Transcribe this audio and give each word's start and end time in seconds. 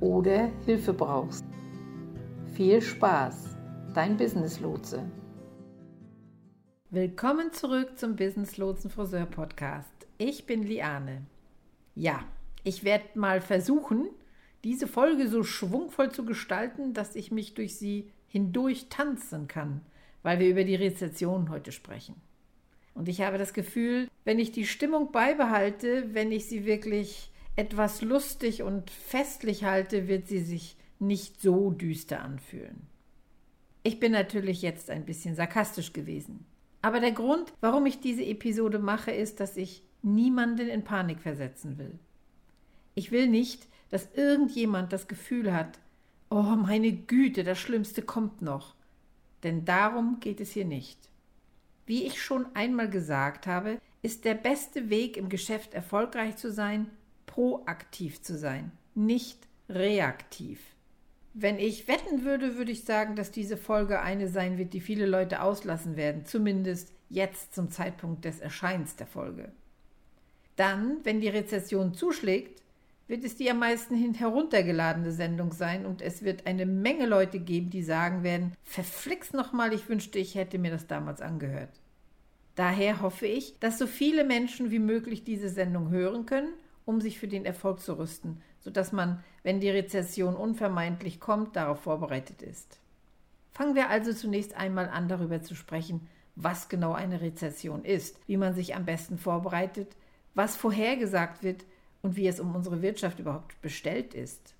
oder 0.00 0.50
Hilfe 0.64 0.92
brauchst. 0.92 1.44
Viel 2.54 2.80
Spaß, 2.80 3.56
dein 3.94 4.16
Business 4.16 4.60
Lotse. 4.60 5.10
Willkommen 6.90 7.52
zurück 7.52 7.98
zum 7.98 8.16
Business 8.16 8.56
Lotsen 8.56 8.90
Friseur 8.90 9.26
Podcast. 9.26 9.92
Ich 10.18 10.46
bin 10.46 10.62
Liane. 10.62 11.26
Ja, 11.94 12.24
ich 12.64 12.82
werde 12.84 13.04
mal 13.14 13.40
versuchen, 13.40 14.08
diese 14.64 14.86
Folge 14.86 15.28
so 15.28 15.42
schwungvoll 15.42 16.10
zu 16.10 16.24
gestalten, 16.24 16.92
dass 16.94 17.14
ich 17.14 17.30
mich 17.30 17.54
durch 17.54 17.76
sie 17.76 18.10
hindurch 18.26 18.88
tanzen 18.88 19.48
kann, 19.48 19.82
weil 20.22 20.38
wir 20.38 20.48
über 20.48 20.64
die 20.64 20.74
Rezession 20.74 21.50
heute 21.50 21.72
sprechen. 21.72 22.16
Und 22.94 23.08
ich 23.08 23.22
habe 23.22 23.38
das 23.38 23.52
Gefühl, 23.52 24.08
wenn 24.24 24.38
ich 24.38 24.52
die 24.52 24.66
Stimmung 24.66 25.12
beibehalte, 25.12 26.12
wenn 26.12 26.32
ich 26.32 26.46
sie 26.46 26.64
wirklich 26.64 27.30
etwas 27.56 28.02
lustig 28.02 28.62
und 28.62 28.90
festlich 28.90 29.64
halte, 29.64 30.08
wird 30.08 30.28
sie 30.28 30.40
sich 30.40 30.76
nicht 30.98 31.40
so 31.40 31.70
düster 31.70 32.22
anfühlen. 32.22 32.86
Ich 33.82 33.98
bin 33.98 34.12
natürlich 34.12 34.62
jetzt 34.62 34.90
ein 34.90 35.06
bisschen 35.06 35.34
sarkastisch 35.34 35.92
gewesen. 35.92 36.44
Aber 36.82 37.00
der 37.00 37.12
Grund, 37.12 37.52
warum 37.60 37.86
ich 37.86 38.00
diese 38.00 38.24
Episode 38.24 38.78
mache, 38.78 39.10
ist, 39.10 39.40
dass 39.40 39.56
ich 39.56 39.82
niemanden 40.02 40.68
in 40.68 40.84
Panik 40.84 41.20
versetzen 41.20 41.78
will. 41.78 41.98
Ich 42.94 43.10
will 43.10 43.28
nicht, 43.28 43.66
dass 43.90 44.14
irgendjemand 44.14 44.92
das 44.92 45.08
Gefühl 45.08 45.52
hat, 45.52 45.78
oh 46.30 46.42
meine 46.42 46.92
Güte, 46.92 47.44
das 47.44 47.58
Schlimmste 47.58 48.02
kommt 48.02 48.40
noch. 48.42 48.74
Denn 49.42 49.64
darum 49.64 50.20
geht 50.20 50.40
es 50.40 50.52
hier 50.52 50.64
nicht. 50.64 50.98
Wie 51.86 52.04
ich 52.04 52.22
schon 52.22 52.46
einmal 52.54 52.88
gesagt 52.88 53.46
habe, 53.46 53.80
ist 54.02 54.24
der 54.24 54.34
beste 54.34 54.90
Weg 54.90 55.16
im 55.16 55.28
Geschäft 55.28 55.74
erfolgreich 55.74 56.36
zu 56.36 56.52
sein, 56.52 56.90
proaktiv 57.30 58.22
zu 58.22 58.36
sein, 58.36 58.72
nicht 58.94 59.38
reaktiv. 59.68 60.58
Wenn 61.32 61.60
ich 61.60 61.86
wetten 61.86 62.24
würde, 62.24 62.56
würde 62.56 62.72
ich 62.72 62.84
sagen, 62.84 63.14
dass 63.14 63.30
diese 63.30 63.56
Folge 63.56 64.00
eine 64.00 64.26
sein 64.26 64.58
wird, 64.58 64.72
die 64.72 64.80
viele 64.80 65.06
Leute 65.06 65.42
auslassen 65.42 65.96
werden, 65.96 66.26
zumindest 66.26 66.92
jetzt 67.08 67.54
zum 67.54 67.70
Zeitpunkt 67.70 68.24
des 68.24 68.40
Erscheins 68.40 68.96
der 68.96 69.06
Folge. 69.06 69.52
Dann, 70.56 70.96
wenn 71.04 71.20
die 71.20 71.28
Rezession 71.28 71.94
zuschlägt, 71.94 72.62
wird 73.06 73.24
es 73.24 73.36
die 73.36 73.48
am 73.48 73.60
meisten 73.60 73.94
hin 73.94 74.14
heruntergeladene 74.14 75.12
Sendung 75.12 75.52
sein 75.52 75.86
und 75.86 76.02
es 76.02 76.24
wird 76.24 76.46
eine 76.46 76.66
Menge 76.66 77.06
Leute 77.06 77.38
geben, 77.38 77.70
die 77.70 77.84
sagen 77.84 78.24
werden, 78.24 78.54
verflixt 78.64 79.34
nochmal, 79.34 79.72
ich 79.72 79.88
wünschte, 79.88 80.18
ich 80.18 80.34
hätte 80.34 80.58
mir 80.58 80.72
das 80.72 80.88
damals 80.88 81.20
angehört. 81.20 81.70
Daher 82.56 83.00
hoffe 83.00 83.26
ich, 83.26 83.56
dass 83.60 83.78
so 83.78 83.86
viele 83.86 84.24
Menschen 84.24 84.72
wie 84.72 84.80
möglich 84.80 85.22
diese 85.22 85.48
Sendung 85.48 85.90
hören 85.90 86.26
können 86.26 86.52
um 86.84 87.00
sich 87.00 87.18
für 87.18 87.28
den 87.28 87.44
Erfolg 87.44 87.80
zu 87.80 87.98
rüsten, 87.98 88.42
sodass 88.60 88.92
man, 88.92 89.22
wenn 89.42 89.60
die 89.60 89.70
Rezession 89.70 90.36
unvermeidlich 90.36 91.20
kommt, 91.20 91.56
darauf 91.56 91.80
vorbereitet 91.80 92.42
ist. 92.42 92.78
Fangen 93.52 93.74
wir 93.74 93.90
also 93.90 94.12
zunächst 94.12 94.56
einmal 94.56 94.88
an, 94.88 95.08
darüber 95.08 95.42
zu 95.42 95.54
sprechen, 95.54 96.08
was 96.36 96.68
genau 96.68 96.92
eine 96.92 97.20
Rezession 97.20 97.84
ist, 97.84 98.18
wie 98.26 98.36
man 98.36 98.54
sich 98.54 98.74
am 98.74 98.84
besten 98.84 99.18
vorbereitet, 99.18 99.96
was 100.34 100.56
vorhergesagt 100.56 101.42
wird 101.42 101.64
und 102.02 102.16
wie 102.16 102.26
es 102.26 102.40
um 102.40 102.54
unsere 102.54 102.82
Wirtschaft 102.82 103.18
überhaupt 103.18 103.60
bestellt 103.60 104.14
ist. 104.14 104.54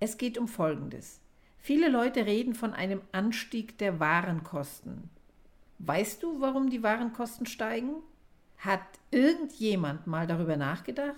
Es 0.00 0.16
geht 0.16 0.38
um 0.38 0.48
Folgendes. 0.48 1.20
Viele 1.58 1.88
Leute 1.88 2.24
reden 2.24 2.54
von 2.54 2.72
einem 2.72 3.02
Anstieg 3.12 3.78
der 3.78 4.00
Warenkosten. 4.00 5.10
Weißt 5.78 6.22
du, 6.22 6.40
warum 6.40 6.70
die 6.70 6.82
Warenkosten 6.82 7.46
steigen? 7.46 7.96
Hat 8.58 8.80
irgendjemand 9.10 10.06
mal 10.06 10.26
darüber 10.26 10.56
nachgedacht? 10.56 11.14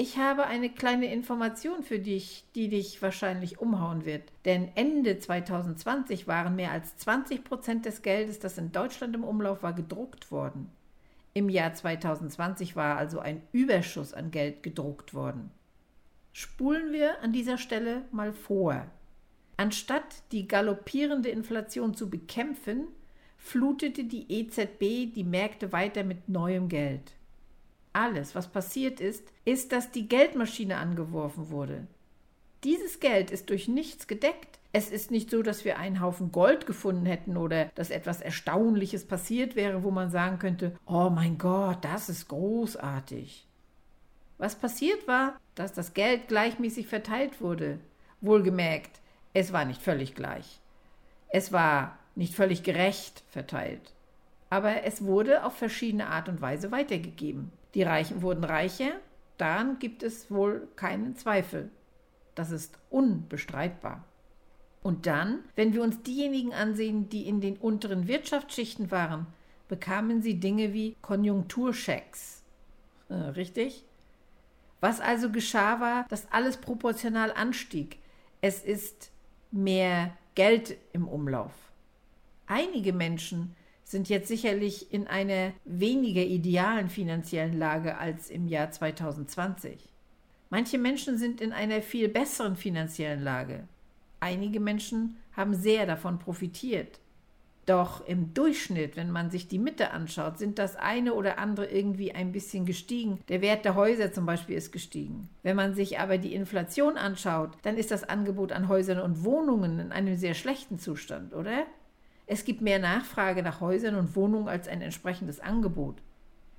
Ich 0.00 0.16
habe 0.16 0.46
eine 0.46 0.70
kleine 0.70 1.12
Information 1.12 1.82
für 1.82 1.98
dich, 1.98 2.46
die 2.54 2.70
dich 2.70 3.02
wahrscheinlich 3.02 3.58
umhauen 3.58 4.06
wird. 4.06 4.32
Denn 4.46 4.70
Ende 4.74 5.18
2020 5.18 6.26
waren 6.26 6.56
mehr 6.56 6.70
als 6.70 6.96
20 6.96 7.44
Prozent 7.44 7.84
des 7.84 8.00
Geldes, 8.00 8.38
das 8.38 8.56
in 8.56 8.72
Deutschland 8.72 9.14
im 9.14 9.24
Umlauf 9.24 9.62
war, 9.62 9.74
gedruckt 9.74 10.32
worden. 10.32 10.70
Im 11.34 11.50
Jahr 11.50 11.74
2020 11.74 12.76
war 12.76 12.96
also 12.96 13.18
ein 13.18 13.42
Überschuss 13.52 14.14
an 14.14 14.30
Geld 14.30 14.62
gedruckt 14.62 15.12
worden. 15.12 15.50
Spulen 16.32 16.94
wir 16.94 17.20
an 17.22 17.34
dieser 17.34 17.58
Stelle 17.58 18.06
mal 18.10 18.32
vor. 18.32 18.86
Anstatt 19.58 20.22
die 20.32 20.48
galoppierende 20.48 21.28
Inflation 21.28 21.92
zu 21.92 22.08
bekämpfen, 22.08 22.88
flutete 23.36 24.04
die 24.04 24.32
EZB 24.32 25.12
die 25.14 25.24
Märkte 25.24 25.72
weiter 25.72 26.04
mit 26.04 26.30
neuem 26.30 26.70
Geld 26.70 27.12
alles, 27.92 28.34
was 28.34 28.48
passiert 28.48 29.00
ist, 29.00 29.24
ist, 29.44 29.72
dass 29.72 29.90
die 29.90 30.08
Geldmaschine 30.08 30.76
angeworfen 30.76 31.50
wurde. 31.50 31.86
Dieses 32.64 33.00
Geld 33.00 33.30
ist 33.30 33.50
durch 33.50 33.68
nichts 33.68 34.06
gedeckt. 34.06 34.58
Es 34.72 34.90
ist 34.90 35.10
nicht 35.10 35.30
so, 35.30 35.42
dass 35.42 35.64
wir 35.64 35.78
einen 35.78 36.00
Haufen 36.00 36.30
Gold 36.30 36.66
gefunden 36.66 37.06
hätten 37.06 37.36
oder 37.36 37.66
dass 37.74 37.90
etwas 37.90 38.20
Erstaunliches 38.20 39.06
passiert 39.06 39.56
wäre, 39.56 39.82
wo 39.82 39.90
man 39.90 40.10
sagen 40.10 40.38
könnte, 40.38 40.76
oh 40.86 41.10
mein 41.10 41.38
Gott, 41.38 41.78
das 41.82 42.08
ist 42.08 42.28
großartig. 42.28 43.46
Was 44.38 44.54
passiert 44.54 45.08
war, 45.08 45.38
dass 45.54 45.72
das 45.72 45.92
Geld 45.92 46.28
gleichmäßig 46.28 46.86
verteilt 46.86 47.40
wurde. 47.40 47.78
Wohlgemerkt, 48.20 49.00
es 49.34 49.52
war 49.52 49.64
nicht 49.64 49.82
völlig 49.82 50.14
gleich. 50.14 50.60
Es 51.28 51.52
war 51.52 51.98
nicht 52.14 52.34
völlig 52.34 52.62
gerecht 52.62 53.22
verteilt. 53.28 53.92
Aber 54.48 54.84
es 54.84 55.04
wurde 55.04 55.44
auf 55.44 55.56
verschiedene 55.56 56.08
Art 56.08 56.28
und 56.28 56.40
Weise 56.40 56.70
weitergegeben. 56.70 57.52
Die 57.74 57.82
Reichen 57.82 58.22
wurden 58.22 58.44
reicher, 58.44 58.92
daran 59.38 59.78
gibt 59.78 60.02
es 60.02 60.30
wohl 60.30 60.68
keinen 60.76 61.16
Zweifel. 61.16 61.70
Das 62.34 62.50
ist 62.50 62.78
unbestreitbar. 62.90 64.04
Und 64.82 65.06
dann, 65.06 65.40
wenn 65.56 65.74
wir 65.74 65.82
uns 65.82 66.02
diejenigen 66.02 66.54
ansehen, 66.54 67.08
die 67.08 67.28
in 67.28 67.40
den 67.40 67.56
unteren 67.56 68.08
Wirtschaftsschichten 68.08 68.90
waren, 68.90 69.26
bekamen 69.68 70.22
sie 70.22 70.40
Dinge 70.40 70.72
wie 70.72 70.96
Konjunkturschecks. 71.02 72.42
Äh, 73.08 73.14
richtig? 73.14 73.84
Was 74.80 75.00
also 75.00 75.30
geschah 75.30 75.80
war, 75.80 76.06
dass 76.08 76.32
alles 76.32 76.56
proportional 76.56 77.32
anstieg. 77.32 77.98
Es 78.40 78.62
ist 78.62 79.10
mehr 79.50 80.16
Geld 80.34 80.76
im 80.92 81.06
Umlauf. 81.06 81.52
Einige 82.46 82.92
Menschen 82.92 83.54
sind 83.90 84.08
jetzt 84.08 84.28
sicherlich 84.28 84.92
in 84.92 85.06
einer 85.06 85.52
weniger 85.64 86.22
idealen 86.22 86.88
finanziellen 86.88 87.58
Lage 87.58 87.98
als 87.98 88.30
im 88.30 88.46
Jahr 88.46 88.70
2020. 88.70 89.88
Manche 90.48 90.78
Menschen 90.78 91.18
sind 91.18 91.40
in 91.40 91.52
einer 91.52 91.82
viel 91.82 92.08
besseren 92.08 92.56
finanziellen 92.56 93.22
Lage. 93.22 93.68
Einige 94.20 94.60
Menschen 94.60 95.16
haben 95.32 95.54
sehr 95.54 95.86
davon 95.86 96.18
profitiert. 96.18 97.00
Doch 97.66 98.06
im 98.06 98.34
Durchschnitt, 98.34 98.96
wenn 98.96 99.10
man 99.10 99.30
sich 99.30 99.46
die 99.46 99.58
Mitte 99.58 99.92
anschaut, 99.92 100.38
sind 100.38 100.58
das 100.58 100.76
eine 100.76 101.14
oder 101.14 101.38
andere 101.38 101.66
irgendwie 101.66 102.12
ein 102.12 102.32
bisschen 102.32 102.66
gestiegen. 102.66 103.20
Der 103.28 103.42
Wert 103.42 103.64
der 103.64 103.76
Häuser 103.76 104.12
zum 104.12 104.26
Beispiel 104.26 104.56
ist 104.56 104.72
gestiegen. 104.72 105.28
Wenn 105.42 105.56
man 105.56 105.74
sich 105.74 106.00
aber 106.00 106.18
die 106.18 106.34
Inflation 106.34 106.96
anschaut, 106.96 107.50
dann 107.62 107.76
ist 107.76 107.90
das 107.90 108.02
Angebot 108.02 108.50
an 108.50 108.68
Häusern 108.68 108.98
und 108.98 109.24
Wohnungen 109.24 109.78
in 109.78 109.92
einem 109.92 110.16
sehr 110.16 110.34
schlechten 110.34 110.78
Zustand, 110.78 111.34
oder? 111.34 111.64
Es 112.32 112.44
gibt 112.44 112.60
mehr 112.60 112.78
Nachfrage 112.78 113.42
nach 113.42 113.60
Häusern 113.60 113.96
und 113.96 114.14
Wohnungen 114.14 114.46
als 114.46 114.68
ein 114.68 114.82
entsprechendes 114.82 115.40
Angebot. 115.40 115.96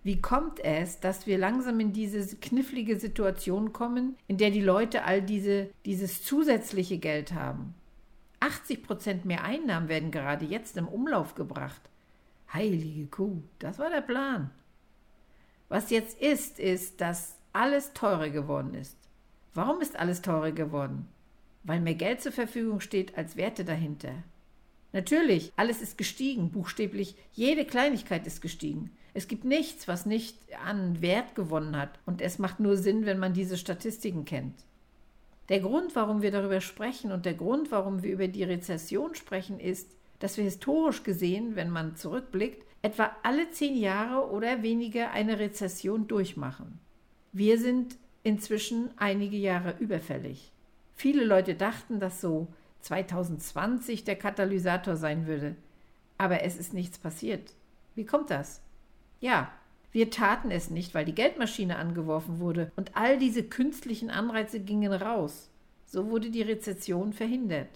Wie 0.03 0.19
kommt 0.19 0.59
es, 0.59 0.99
dass 0.99 1.27
wir 1.27 1.37
langsam 1.37 1.79
in 1.79 1.93
diese 1.93 2.35
knifflige 2.35 2.99
Situation 2.99 3.71
kommen, 3.71 4.17
in 4.27 4.35
der 4.35 4.51
die 4.51 4.59
Leute 4.59 5.05
all 5.05 5.21
diese, 5.21 5.69
dieses 5.85 6.25
zusätzliche 6.25 6.97
Geld 6.97 7.31
haben? 7.31 7.73
80 8.41 8.83
Prozent 8.83 9.23
mehr 9.23 9.45
Einnahmen 9.45 9.87
werden 9.87 10.11
gerade 10.11 10.43
jetzt 10.43 10.75
im 10.75 10.89
Umlauf 10.89 11.35
gebracht. 11.35 11.81
Heilige 12.51 13.05
Kuh, 13.05 13.41
das 13.59 13.79
war 13.79 13.89
der 13.89 14.01
Plan. 14.01 14.51
Was 15.69 15.89
jetzt 15.89 16.19
ist, 16.19 16.59
ist, 16.59 16.99
dass 16.99 17.37
alles 17.53 17.93
teurer 17.93 18.29
geworden 18.29 18.73
ist. 18.73 18.97
Warum 19.53 19.79
ist 19.79 19.97
alles 19.97 20.21
teurer 20.21 20.51
geworden? 20.51 21.07
Weil 21.63 21.79
mehr 21.79 21.95
Geld 21.95 22.21
zur 22.21 22.33
Verfügung 22.33 22.81
steht 22.81 23.17
als 23.17 23.37
Werte 23.37 23.63
dahinter. 23.63 24.15
Natürlich, 24.93 25.53
alles 25.55 25.81
ist 25.81 25.97
gestiegen, 25.97 26.51
buchstäblich 26.51 27.15
jede 27.33 27.65
Kleinigkeit 27.65 28.27
ist 28.27 28.41
gestiegen. 28.41 28.91
Es 29.13 29.27
gibt 29.27 29.45
nichts, 29.45 29.87
was 29.87 30.05
nicht 30.05 30.37
an 30.65 31.01
Wert 31.01 31.35
gewonnen 31.35 31.77
hat, 31.77 31.99
und 32.05 32.21
es 32.21 32.39
macht 32.39 32.59
nur 32.59 32.77
Sinn, 32.77 33.05
wenn 33.05 33.19
man 33.19 33.33
diese 33.33 33.57
Statistiken 33.57 34.25
kennt. 34.25 34.55
Der 35.49 35.59
Grund, 35.59 35.95
warum 35.95 36.21
wir 36.21 36.31
darüber 36.31 36.61
sprechen 36.61 37.11
und 37.11 37.25
der 37.25 37.33
Grund, 37.33 37.71
warum 37.71 38.03
wir 38.03 38.11
über 38.11 38.27
die 38.27 38.43
Rezession 38.43 39.15
sprechen, 39.15 39.59
ist, 39.59 39.91
dass 40.19 40.37
wir 40.37 40.43
historisch 40.43 41.03
gesehen, 41.03 41.55
wenn 41.55 41.69
man 41.69 41.95
zurückblickt, 41.95 42.63
etwa 42.81 43.11
alle 43.23 43.49
zehn 43.51 43.77
Jahre 43.77 44.29
oder 44.29 44.63
weniger 44.63 45.11
eine 45.11 45.39
Rezession 45.39 46.07
durchmachen. 46.07 46.79
Wir 47.33 47.59
sind 47.59 47.97
inzwischen 48.23 48.91
einige 48.97 49.37
Jahre 49.37 49.75
überfällig. 49.79 50.51
Viele 50.95 51.23
Leute 51.25 51.55
dachten, 51.55 51.99
dass 51.99 52.21
so 52.21 52.47
2020 52.81 54.03
der 54.03 54.15
Katalysator 54.15 54.95
sein 54.95 55.27
würde, 55.27 55.55
aber 56.17 56.43
es 56.43 56.57
ist 56.57 56.73
nichts 56.73 56.97
passiert. 56.97 57.53
Wie 57.95 58.05
kommt 58.05 58.29
das? 58.29 58.61
Ja, 59.19 59.51
wir 59.91 60.09
taten 60.09 60.51
es 60.51 60.69
nicht, 60.69 60.93
weil 60.93 61.05
die 61.05 61.15
Geldmaschine 61.15 61.75
angeworfen 61.77 62.39
wurde 62.39 62.71
und 62.75 62.95
all 62.95 63.17
diese 63.17 63.43
künstlichen 63.43 64.09
Anreize 64.09 64.59
gingen 64.59 64.93
raus. 64.93 65.49
So 65.85 66.09
wurde 66.09 66.29
die 66.29 66.41
Rezession 66.41 67.11
verhindert. 67.11 67.67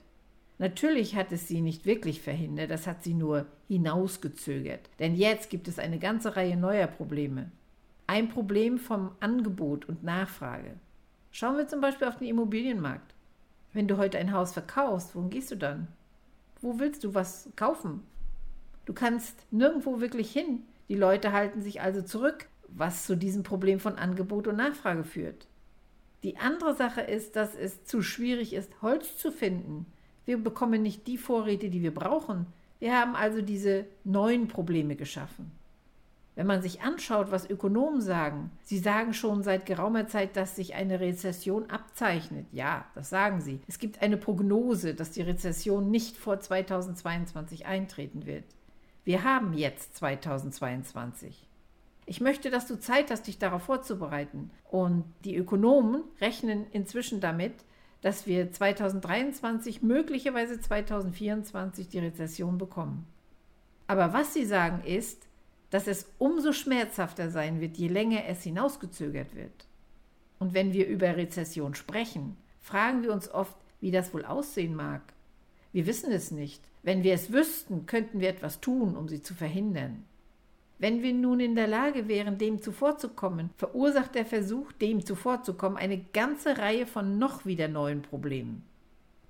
Natürlich 0.58 1.16
hat 1.16 1.34
es 1.34 1.50
sie 1.50 1.60
nicht 1.60 1.86
wirklich 1.86 2.22
verhindert, 2.22 2.72
das 2.72 2.88
hat 2.88 3.04
sie 3.04 3.14
nur 3.14 3.46
hinausgezögert. 3.68 4.90
Denn 5.00 5.16
jetzt 5.16 5.50
gibt 5.50 5.68
es 5.68 5.80
eine 5.80 6.00
ganze 6.00 6.38
Reihe 6.38 6.56
neuer 6.56 6.88
Probleme. 6.88 7.52
Ein 8.08 8.30
Problem 8.30 8.78
vom 8.78 9.12
Angebot 9.20 9.86
und 9.90 10.04
Nachfrage. 10.04 10.76
Schauen 11.32 11.58
wir 11.58 11.68
zum 11.68 11.82
Beispiel 11.82 12.08
auf 12.08 12.16
den 12.16 12.28
Immobilienmarkt. 12.28 13.15
Wenn 13.76 13.90
du 13.90 13.98
heute 13.98 14.18
ein 14.18 14.32
Haus 14.32 14.54
verkaufst, 14.54 15.16
wohin 15.16 15.30
gehst 15.30 15.52
du 15.52 15.58
dann? 15.58 15.90
Wo 16.62 16.80
willst 16.80 17.04
du 17.04 17.14
was 17.14 17.50
kaufen? 17.58 18.04
Du 18.86 18.94
kannst 18.94 19.36
nirgendwo 19.52 20.00
wirklich 20.00 20.32
hin. 20.32 20.62
Die 20.88 20.96
Leute 20.96 21.34
halten 21.34 21.62
sich 21.62 21.82
also 21.82 22.02
zurück, 22.02 22.48
was 22.70 23.06
zu 23.06 23.18
diesem 23.18 23.44
Problem 23.44 23.82
von 23.82 23.98
Angebot 23.98 24.48
und 24.48 24.56
Nachfrage 24.56 25.04
führt. 25.04 25.46
Die 26.24 26.38
andere 26.38 26.74
Sache 26.74 27.02
ist, 27.02 27.36
dass 27.36 27.54
es 27.54 27.84
zu 27.84 28.02
schwierig 28.02 28.54
ist, 28.54 28.72
Holz 28.82 29.18
zu 29.18 29.30
finden. 29.30 29.86
Wir 30.24 30.38
bekommen 30.38 30.82
nicht 30.82 31.06
die 31.06 31.18
Vorräte, 31.18 31.70
die 31.70 31.82
wir 31.82 31.94
brauchen. 31.94 32.46
Wir 32.80 32.98
haben 32.98 33.14
also 33.18 33.42
diese 33.42 33.88
neuen 34.06 34.48
Probleme 34.48 34.96
geschaffen. 34.96 35.52
Wenn 36.36 36.48
man 36.48 36.62
sich 36.62 36.82
anschaut, 36.82 37.32
was 37.32 37.50
Ökonomen 37.50 38.02
sagen, 38.02 38.52
sie 38.62 38.78
sagen 38.78 39.14
schon 39.14 39.42
seit 39.42 39.66
geraumer 39.66 40.08
Zeit, 40.08 40.36
dass 40.36 40.56
sich 40.56 40.76
eine 40.76 41.00
Rezession 41.00 41.70
abzeichnet. 41.70 42.46
Ja, 42.52 42.86
das 42.94 43.10
sagen 43.10 43.40
sie. 43.40 43.62
Es 43.68 43.80
gibt 43.80 44.02
eine 44.02 44.18
Prognose, 44.18 44.94
dass 44.94 45.12
die 45.12 45.22
Rezession 45.22 45.90
nicht 45.90 46.18
vor 46.18 46.40
2022 46.42 47.66
eintreten 47.66 48.26
wird. 48.26 48.44
Wir 49.06 49.24
haben 49.24 49.54
jetzt 49.54 49.96
2022. 49.96 51.48
Ich 52.06 52.22
möchte, 52.22 52.50
dass 52.50 52.68
du 52.68 52.78
Zeit 52.80 53.12
hast, 53.12 53.28
dich 53.28 53.40
darauf 53.40 53.64
vorzubereiten. 53.64 54.52
Und 54.70 55.06
die 55.24 55.38
Ökonomen 55.38 56.04
rechnen 56.20 56.66
inzwischen 56.72 57.22
damit, 57.22 57.54
dass 58.02 58.28
wir 58.28 58.52
2023, 58.52 59.82
möglicherweise 59.82 60.60
2024 60.60 61.88
die 61.88 62.00
Rezession 62.00 62.58
bekommen. 62.58 63.08
Aber 63.88 64.14
was 64.14 64.34
sie 64.34 64.46
sagen 64.46 64.84
ist, 64.84 65.28
dass 65.70 65.88
es 65.88 66.08
umso 66.20 66.54
schmerzhafter 66.54 67.30
sein 67.30 67.62
wird, 67.62 67.78
je 67.78 67.88
länger 67.88 68.26
es 68.28 68.44
hinausgezögert 68.44 69.36
wird. 69.36 69.68
Und 70.40 70.54
wenn 70.54 70.74
wir 70.74 70.88
über 70.88 71.16
Rezession 71.18 71.76
sprechen, 71.76 72.38
fragen 72.62 73.04
wir 73.04 73.14
uns 73.14 73.30
oft, 73.30 73.56
wie 73.82 73.92
das 73.92 74.14
wohl 74.14 74.26
aussehen 74.26 74.76
mag. 74.76 75.02
Wir 75.72 75.86
wissen 75.86 76.12
es 76.12 76.32
nicht. 76.32 76.62
Wenn 76.84 77.04
wir 77.04 77.14
es 77.14 77.32
wüssten, 77.32 77.86
könnten 77.86 78.20
wir 78.20 78.30
etwas 78.30 78.62
tun, 78.62 78.96
um 78.96 79.10
sie 79.10 79.22
zu 79.22 79.34
verhindern. 79.34 80.04
Wenn 80.78 81.02
wir 81.02 81.14
nun 81.14 81.40
in 81.40 81.56
der 81.56 81.68
Lage 81.68 82.08
wären, 82.08 82.38
dem 82.38 82.62
zuvorzukommen, 82.62 83.50
verursacht 83.56 84.14
der 84.16 84.26
Versuch, 84.26 84.72
dem 84.74 85.06
zuvorzukommen, 85.06 85.78
eine 85.78 86.00
ganze 86.14 86.58
Reihe 86.58 86.86
von 86.86 87.18
noch 87.18 87.46
wieder 87.46 87.68
neuen 87.68 88.02
Problemen. 88.02 88.64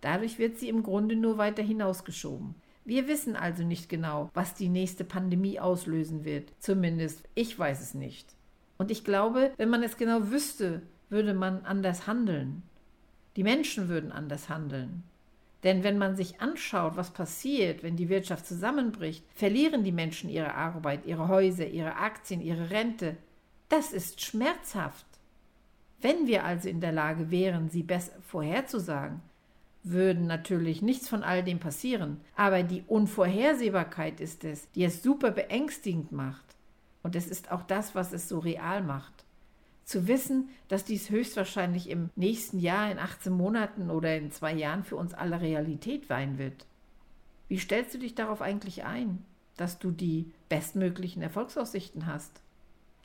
Dadurch 0.01 0.39
wird 0.39 0.57
sie 0.57 0.69
im 0.69 0.83
Grunde 0.83 1.15
nur 1.15 1.38
weiter 1.38 1.63
hinausgeschoben. 1.63 2.55
Wir 2.85 3.07
wissen 3.07 3.35
also 3.35 3.63
nicht 3.63 3.89
genau, 3.89 4.29
was 4.35 4.53
die 4.53 4.69
nächste 4.69 5.03
Pandemie 5.03 5.59
auslösen 5.59 6.23
wird. 6.23 6.53
Zumindest 6.59 7.27
ich 7.33 7.57
weiß 7.57 7.81
es 7.81 7.95
nicht. 7.95 8.35
Und 8.77 8.91
ich 8.91 9.03
glaube, 9.03 9.51
wenn 9.57 9.69
man 9.69 9.81
es 9.81 9.97
genau 9.97 10.29
wüsste, 10.29 10.83
würde 11.09 11.33
man 11.33 11.65
anders 11.65 12.05
handeln. 12.05 12.61
Die 13.35 13.43
Menschen 13.43 13.89
würden 13.89 14.11
anders 14.11 14.49
handeln. 14.49 15.03
Denn 15.63 15.83
wenn 15.83 15.97
man 15.97 16.15
sich 16.15 16.41
anschaut, 16.41 16.95
was 16.95 17.09
passiert, 17.09 17.81
wenn 17.81 17.95
die 17.95 18.09
Wirtschaft 18.09 18.45
zusammenbricht, 18.45 19.25
verlieren 19.33 19.83
die 19.83 19.91
Menschen 19.91 20.29
ihre 20.29 20.53
Arbeit, 20.53 21.07
ihre 21.07 21.27
Häuser, 21.27 21.67
ihre 21.67 21.95
Aktien, 21.95 22.39
ihre 22.39 22.69
Rente. 22.69 23.17
Das 23.67 23.91
ist 23.91 24.21
schmerzhaft. 24.21 25.07
Wenn 26.01 26.27
wir 26.27 26.43
also 26.43 26.69
in 26.69 26.81
der 26.81 26.91
Lage 26.91 27.31
wären, 27.31 27.69
sie 27.69 27.81
besser 27.81 28.13
vorherzusagen, 28.21 29.21
würden 29.85 30.27
natürlich 30.27 30.81
nichts 30.81 31.07
von 31.07 31.23
all 31.23 31.43
dem 31.43 31.59
passieren. 31.59 32.21
Aber 32.35 32.63
die 32.63 32.83
Unvorhersehbarkeit 32.87 34.19
ist 34.19 34.43
es, 34.43 34.69
die 34.71 34.83
es 34.83 35.03
super 35.03 35.31
beängstigend 35.31 36.11
macht. 36.11 36.43
Und 37.03 37.15
es 37.15 37.27
ist 37.27 37.51
auch 37.51 37.63
das, 37.63 37.95
was 37.95 38.11
es 38.11 38.27
so 38.27 38.39
real 38.39 38.81
macht 38.83 39.25
zu 39.85 40.07
wissen, 40.07 40.49
dass 40.67 40.83
dies 40.83 41.09
höchstwahrscheinlich 41.09 41.89
im 41.89 42.09
nächsten 42.15 42.59
Jahr, 42.59 42.91
in 42.91 42.97
18 42.99 43.31
Monaten 43.31 43.91
oder 43.91 44.17
in 44.17 44.31
zwei 44.31 44.53
Jahren 44.53 44.83
für 44.83 44.95
uns 44.95 45.13
alle 45.13 45.39
Realität 45.39 46.07
sein 46.07 46.38
wird. 46.38 46.65
Wie 47.47 47.59
stellst 47.59 47.93
du 47.93 47.99
dich 47.99 48.15
darauf 48.15 48.41
eigentlich 48.41 48.83
ein, 48.83 49.23
dass 49.55 49.77
du 49.77 49.91
die 49.91 50.31
bestmöglichen 50.49 51.21
Erfolgsaussichten 51.21 52.07
hast? 52.07 52.41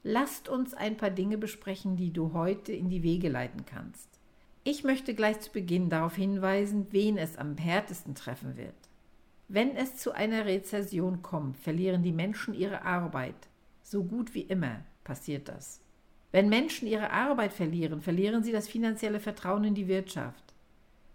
Lasst 0.02 0.48
uns 0.48 0.72
ein 0.72 0.96
paar 0.96 1.10
Dinge 1.10 1.36
besprechen, 1.36 1.96
die 1.96 2.12
du 2.12 2.32
heute 2.32 2.72
in 2.72 2.88
die 2.88 3.02
Wege 3.02 3.28
leiten 3.28 3.66
kannst. 3.66 4.08
Ich 4.70 4.84
möchte 4.84 5.14
gleich 5.14 5.40
zu 5.40 5.50
Beginn 5.50 5.90
darauf 5.90 6.14
hinweisen, 6.14 6.86
wen 6.92 7.18
es 7.18 7.36
am 7.36 7.56
härtesten 7.56 8.14
treffen 8.14 8.56
wird. 8.56 8.76
Wenn 9.48 9.74
es 9.74 9.96
zu 9.96 10.12
einer 10.12 10.46
Rezession 10.46 11.22
kommt, 11.22 11.56
verlieren 11.56 12.04
die 12.04 12.12
Menschen 12.12 12.54
ihre 12.54 12.82
Arbeit. 12.82 13.34
So 13.82 14.04
gut 14.04 14.32
wie 14.32 14.42
immer 14.42 14.84
passiert 15.02 15.48
das. 15.48 15.80
Wenn 16.30 16.48
Menschen 16.48 16.86
ihre 16.86 17.10
Arbeit 17.10 17.52
verlieren, 17.52 18.00
verlieren 18.00 18.44
sie 18.44 18.52
das 18.52 18.68
finanzielle 18.68 19.18
Vertrauen 19.18 19.64
in 19.64 19.74
die 19.74 19.88
Wirtschaft. 19.88 20.54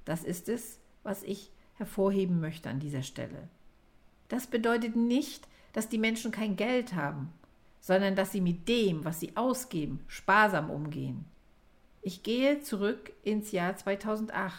Das 0.03 0.25
ist 0.25 0.49
es, 0.49 0.81
was 1.03 1.23
ich 1.23 1.49
hervorheben 1.75 2.41
möchte 2.41 2.69
an 2.69 2.81
dieser 2.81 3.03
Stelle. 3.03 3.47
Das 4.27 4.47
bedeutet 4.47 4.97
nicht, 4.97 5.47
dass 5.71 5.87
die 5.87 5.97
Menschen 5.97 6.33
kein 6.33 6.57
Geld 6.57 6.93
haben, 6.93 7.31
sondern 7.79 8.17
dass 8.17 8.33
sie 8.33 8.41
mit 8.41 8.67
dem, 8.67 9.05
was 9.05 9.21
sie 9.21 9.37
ausgeben, 9.37 10.01
sparsam 10.09 10.69
umgehen. 10.69 11.23
Ich 12.07 12.21
gehe 12.21 12.59
zurück 12.61 13.13
ins 13.23 13.51
Jahr 13.51 13.75
2008. 13.75 14.53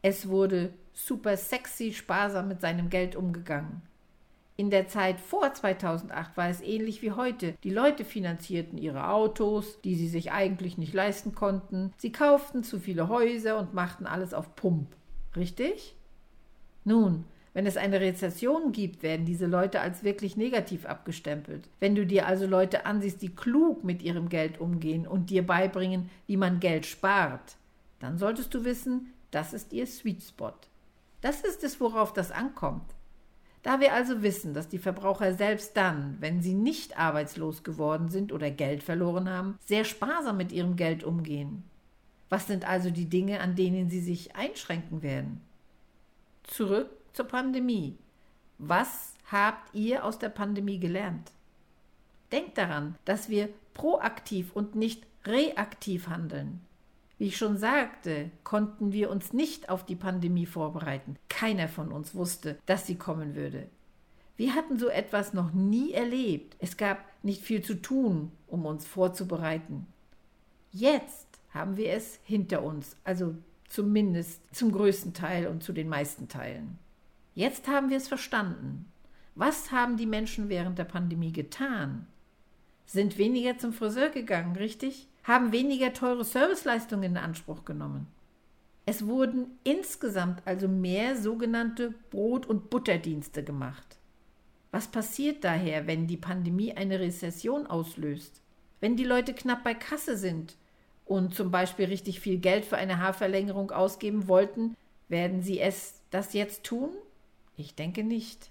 Es 0.00 0.30
wurde 0.30 0.72
super 0.94 1.36
sexy 1.36 1.92
sparsam 1.92 2.48
mit 2.48 2.62
seinem 2.62 2.88
Geld 2.88 3.14
umgegangen. 3.14 3.82
In 4.56 4.70
der 4.70 4.88
Zeit 4.88 5.20
vor 5.20 5.52
2008 5.52 6.34
war 6.34 6.48
es 6.48 6.62
ähnlich 6.62 7.02
wie 7.02 7.12
heute. 7.12 7.52
Die 7.62 7.68
Leute 7.68 8.06
finanzierten 8.06 8.78
ihre 8.78 9.10
Autos, 9.10 9.82
die 9.82 9.96
sie 9.96 10.08
sich 10.08 10.32
eigentlich 10.32 10.78
nicht 10.78 10.94
leisten 10.94 11.34
konnten. 11.34 11.92
Sie 11.98 12.10
kauften 12.10 12.64
zu 12.64 12.80
viele 12.80 13.08
Häuser 13.10 13.58
und 13.58 13.74
machten 13.74 14.06
alles 14.06 14.32
auf 14.32 14.56
Pump. 14.56 14.88
Richtig? 15.36 15.94
Nun, 16.84 17.26
wenn 17.56 17.64
es 17.64 17.78
eine 17.78 18.02
Rezession 18.02 18.72
gibt, 18.72 19.02
werden 19.02 19.24
diese 19.24 19.46
Leute 19.46 19.80
als 19.80 20.04
wirklich 20.04 20.36
negativ 20.36 20.84
abgestempelt. 20.84 21.70
Wenn 21.80 21.94
du 21.94 22.04
dir 22.04 22.26
also 22.26 22.44
Leute 22.44 22.84
ansiehst, 22.84 23.22
die 23.22 23.34
klug 23.34 23.82
mit 23.82 24.02
ihrem 24.02 24.28
Geld 24.28 24.60
umgehen 24.60 25.06
und 25.06 25.30
dir 25.30 25.46
beibringen, 25.46 26.10
wie 26.26 26.36
man 26.36 26.60
Geld 26.60 26.84
spart, 26.84 27.56
dann 27.98 28.18
solltest 28.18 28.52
du 28.52 28.66
wissen, 28.66 29.14
das 29.30 29.54
ist 29.54 29.72
ihr 29.72 29.86
Sweet 29.86 30.22
Spot. 30.22 30.52
Das 31.22 31.40
ist 31.40 31.64
es, 31.64 31.80
worauf 31.80 32.12
das 32.12 32.30
ankommt. 32.30 32.94
Da 33.62 33.80
wir 33.80 33.94
also 33.94 34.20
wissen, 34.20 34.52
dass 34.52 34.68
die 34.68 34.76
Verbraucher 34.76 35.32
selbst 35.32 35.78
dann, 35.78 36.18
wenn 36.20 36.42
sie 36.42 36.52
nicht 36.52 36.98
arbeitslos 36.98 37.62
geworden 37.62 38.10
sind 38.10 38.34
oder 38.34 38.50
Geld 38.50 38.82
verloren 38.82 39.30
haben, 39.30 39.58
sehr 39.64 39.84
sparsam 39.86 40.36
mit 40.36 40.52
ihrem 40.52 40.76
Geld 40.76 41.04
umgehen. 41.04 41.64
Was 42.28 42.46
sind 42.48 42.68
also 42.68 42.90
die 42.90 43.08
Dinge, 43.08 43.40
an 43.40 43.54
denen 43.54 43.88
sie 43.88 44.00
sich 44.00 44.36
einschränken 44.36 45.02
werden? 45.02 45.40
Zurück 46.42 46.90
zur 47.16 47.26
Pandemie. 47.26 47.96
Was 48.58 49.14
habt 49.32 49.74
ihr 49.74 50.04
aus 50.04 50.18
der 50.18 50.28
Pandemie 50.28 50.78
gelernt? 50.78 51.32
Denkt 52.30 52.58
daran, 52.58 52.96
dass 53.06 53.30
wir 53.30 53.48
proaktiv 53.72 54.52
und 54.52 54.74
nicht 54.74 55.06
reaktiv 55.24 56.08
handeln. 56.08 56.60
Wie 57.16 57.28
ich 57.28 57.38
schon 57.38 57.56
sagte, 57.56 58.30
konnten 58.44 58.92
wir 58.92 59.10
uns 59.10 59.32
nicht 59.32 59.70
auf 59.70 59.86
die 59.86 59.96
Pandemie 59.96 60.44
vorbereiten. 60.44 61.16
Keiner 61.30 61.68
von 61.68 61.90
uns 61.90 62.14
wusste, 62.14 62.58
dass 62.66 62.86
sie 62.86 62.96
kommen 62.96 63.34
würde. 63.34 63.66
Wir 64.36 64.54
hatten 64.54 64.78
so 64.78 64.88
etwas 64.88 65.32
noch 65.32 65.52
nie 65.52 65.92
erlebt. 65.92 66.56
Es 66.58 66.76
gab 66.76 66.98
nicht 67.22 67.40
viel 67.40 67.62
zu 67.62 67.80
tun, 67.80 68.30
um 68.46 68.66
uns 68.66 68.86
vorzubereiten. 68.86 69.86
Jetzt 70.70 71.26
haben 71.54 71.78
wir 71.78 71.92
es 71.92 72.20
hinter 72.24 72.62
uns, 72.62 72.94
also 73.04 73.34
zumindest 73.70 74.54
zum 74.54 74.70
größten 74.70 75.14
Teil 75.14 75.46
und 75.46 75.62
zu 75.62 75.72
den 75.72 75.88
meisten 75.88 76.28
Teilen. 76.28 76.78
Jetzt 77.36 77.68
haben 77.68 77.90
wir 77.90 77.98
es 77.98 78.08
verstanden. 78.08 78.90
Was 79.34 79.70
haben 79.70 79.98
die 79.98 80.06
Menschen 80.06 80.48
während 80.48 80.78
der 80.78 80.84
Pandemie 80.84 81.32
getan? 81.32 82.06
Sind 82.86 83.18
weniger 83.18 83.58
zum 83.58 83.74
Friseur 83.74 84.08
gegangen, 84.08 84.56
richtig? 84.56 85.06
Haben 85.22 85.52
weniger 85.52 85.92
teure 85.92 86.24
Serviceleistungen 86.24 87.10
in 87.10 87.16
Anspruch 87.18 87.66
genommen. 87.66 88.06
Es 88.86 89.06
wurden 89.06 89.58
insgesamt 89.64 90.40
also 90.46 90.66
mehr 90.66 91.14
sogenannte 91.14 91.92
Brot- 92.08 92.46
und 92.46 92.70
Butterdienste 92.70 93.44
gemacht. 93.44 93.98
Was 94.70 94.86
passiert 94.86 95.44
daher, 95.44 95.86
wenn 95.86 96.06
die 96.06 96.16
Pandemie 96.16 96.72
eine 96.72 97.00
Rezession 97.00 97.66
auslöst? 97.66 98.40
Wenn 98.80 98.96
die 98.96 99.04
Leute 99.04 99.34
knapp 99.34 99.62
bei 99.62 99.74
Kasse 99.74 100.16
sind 100.16 100.56
und 101.04 101.34
zum 101.34 101.50
Beispiel 101.50 101.84
richtig 101.84 102.18
viel 102.20 102.38
Geld 102.38 102.64
für 102.64 102.78
eine 102.78 102.96
Haarverlängerung 102.98 103.72
ausgeben 103.72 104.26
wollten, 104.26 104.74
werden 105.08 105.42
sie 105.42 105.60
es 105.60 106.00
das 106.08 106.32
jetzt 106.32 106.64
tun? 106.64 106.92
Ich 107.56 107.74
denke 107.74 108.04
nicht. 108.04 108.50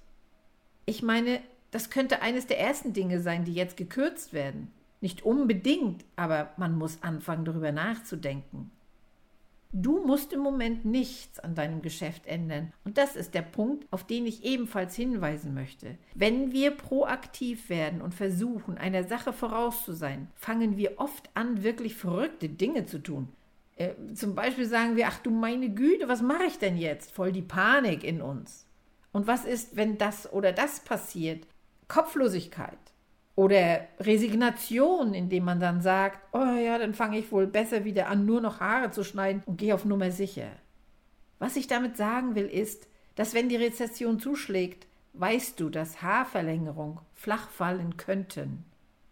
Ich 0.86 1.02
meine, 1.02 1.42
das 1.72 1.90
könnte 1.90 2.22
eines 2.22 2.48
der 2.48 2.60
ersten 2.60 2.94
Dinge 2.94 3.22
sein, 3.22 3.46
die 3.46 3.54
jetzt 3.54 3.78
gekürzt 3.78 4.34
werden. 4.34 4.72
Nicht 5.02 5.24
unbedingt, 5.24 6.06
aber 6.16 6.54
man 6.58 6.78
muss 6.78 7.04
anfangen, 7.04 7.46
darüber 7.46 7.72
nachzudenken. 7.72 8.72
Du 9.78 10.06
musst 10.06 10.32
im 10.32 10.40
Moment 10.40 10.86
nichts 10.86 11.38
an 11.40 11.54
deinem 11.54 11.82
Geschäft 11.82 12.28
ändern. 12.28 12.72
Und 12.86 12.98
das 12.98 13.18
ist 13.18 13.34
der 13.34 13.42
Punkt, 13.42 13.86
auf 13.92 14.06
den 14.08 14.26
ich 14.26 14.46
ebenfalls 14.46 14.96
hinweisen 14.96 15.54
möchte. 15.54 15.98
Wenn 16.14 16.54
wir 16.54 16.72
proaktiv 16.72 17.68
werden 17.68 18.02
und 18.02 18.14
versuchen, 18.14 18.78
einer 18.78 19.04
Sache 19.04 19.34
voraus 19.34 19.84
zu 19.84 19.92
sein, 19.92 20.30
fangen 20.36 20.78
wir 20.78 20.98
oft 20.98 21.30
an, 21.34 21.62
wirklich 21.62 21.96
verrückte 21.96 22.48
Dinge 22.48 22.86
zu 22.86 23.00
tun. 23.00 23.28
Äh, 23.76 23.96
zum 24.14 24.34
Beispiel 24.34 24.66
sagen 24.66 24.96
wir, 24.96 25.08
ach 25.08 25.20
du 25.20 25.30
meine 25.30 25.70
Güte, 25.70 26.08
was 26.08 26.22
mache 26.22 26.46
ich 26.46 26.58
denn 26.58 26.78
jetzt? 26.78 27.12
Voll 27.12 27.34
die 27.34 27.42
Panik 27.42 28.06
in 28.06 28.22
uns. 28.22 28.65
Und 29.16 29.28
was 29.28 29.46
ist, 29.46 29.78
wenn 29.78 29.98
das 29.98 30.34
oder 30.34 30.52
das 30.52 30.82
passiert? 30.82 31.48
Kopflosigkeit 31.88 32.78
oder 33.36 33.88
Resignation, 33.98 35.14
indem 35.14 35.46
man 35.46 35.62
dann 35.62 35.82
sagt, 35.82 36.20
oh 36.34 36.58
ja, 36.60 36.78
dann 36.78 36.94
fange 36.94 37.20
ich 37.20 37.32
wohl 37.32 37.48
besser 37.48 37.86
wieder 37.86 38.10
an, 38.10 38.26
nur 38.26 38.42
noch 38.42 38.60
Haare 38.60 38.92
zu 38.92 39.06
schneiden 39.06 39.42
und 39.46 39.56
gehe 39.56 39.74
auf 39.74 39.86
Nummer 39.86 40.12
sicher. 40.12 40.50
Was 41.40 41.56
ich 41.56 41.68
damit 41.68 41.96
sagen 41.96 42.36
will, 42.36 42.48
ist, 42.48 42.90
dass 43.16 43.34
wenn 43.34 43.48
die 43.48 43.56
Rezession 43.56 44.20
zuschlägt, 44.20 44.86
weißt 45.14 45.62
du, 45.62 45.70
dass 45.70 46.02
Haarverlängerung 46.02 47.00
flach 47.14 47.50
fallen 47.50 47.96
könnten. 47.96 48.66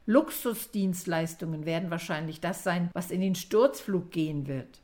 Luxusdienstleistungen 0.05 1.65
werden 1.65 1.91
wahrscheinlich 1.91 2.41
das 2.41 2.61
sein, 2.65 2.89
was 2.91 3.09
in 3.09 3.21
den 3.21 3.35
Sturzflug 3.35 4.11
gehen 4.11 4.47
wird. 4.47 4.81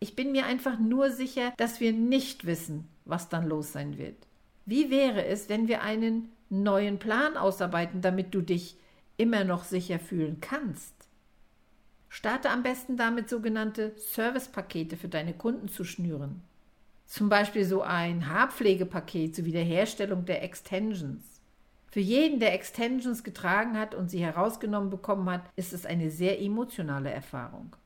Ich 0.00 0.16
bin 0.16 0.32
mir 0.32 0.44
einfach 0.46 0.80
nur 0.80 1.12
sicher, 1.12 1.52
dass 1.56 1.78
wir 1.78 1.92
nicht 1.92 2.46
wissen, 2.46 2.88
was 3.04 3.28
dann 3.28 3.46
los 3.48 3.72
sein 3.72 3.98
wird. 3.98 4.26
Wie 4.66 4.90
wäre 4.90 5.24
es, 5.24 5.48
wenn 5.48 5.68
wir 5.68 5.82
einen 5.82 6.30
neuen 6.48 6.98
Plan 6.98 7.36
ausarbeiten, 7.36 8.00
damit 8.00 8.34
du 8.34 8.40
dich 8.40 8.76
immer 9.16 9.44
noch 9.44 9.64
sicher 9.64 9.98
fühlen 9.98 10.38
kannst? 10.40 10.94
Starte 12.08 12.50
am 12.50 12.62
besten 12.62 12.96
damit, 12.96 13.28
sogenannte 13.28 13.92
Servicepakete 13.96 14.96
für 14.96 15.08
deine 15.08 15.34
Kunden 15.34 15.68
zu 15.68 15.84
schnüren. 15.84 16.42
Zum 17.06 17.28
Beispiel 17.28 17.64
so 17.64 17.82
ein 17.82 18.28
Haarpflegepaket 18.28 19.36
zur 19.36 19.44
Wiederherstellung 19.44 20.24
der 20.24 20.42
Extensions. 20.42 21.24
Für 21.90 22.00
jeden, 22.00 22.40
der 22.40 22.54
Extensions 22.54 23.22
getragen 23.22 23.78
hat 23.78 23.94
und 23.94 24.10
sie 24.10 24.18
herausgenommen 24.18 24.90
bekommen 24.90 25.28
hat, 25.30 25.42
ist 25.54 25.72
es 25.72 25.86
eine 25.86 26.10
sehr 26.10 26.40
emotionale 26.40 27.10
Erfahrung. 27.10 27.76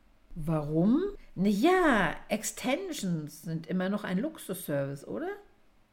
Warum? 0.41 1.03
Ja, 1.35 2.15
Extensions 2.29 3.43
sind 3.43 3.67
immer 3.67 3.89
noch 3.89 4.05
ein 4.05 4.19
Luxusservice, 4.19 5.07
oder? 5.07 5.29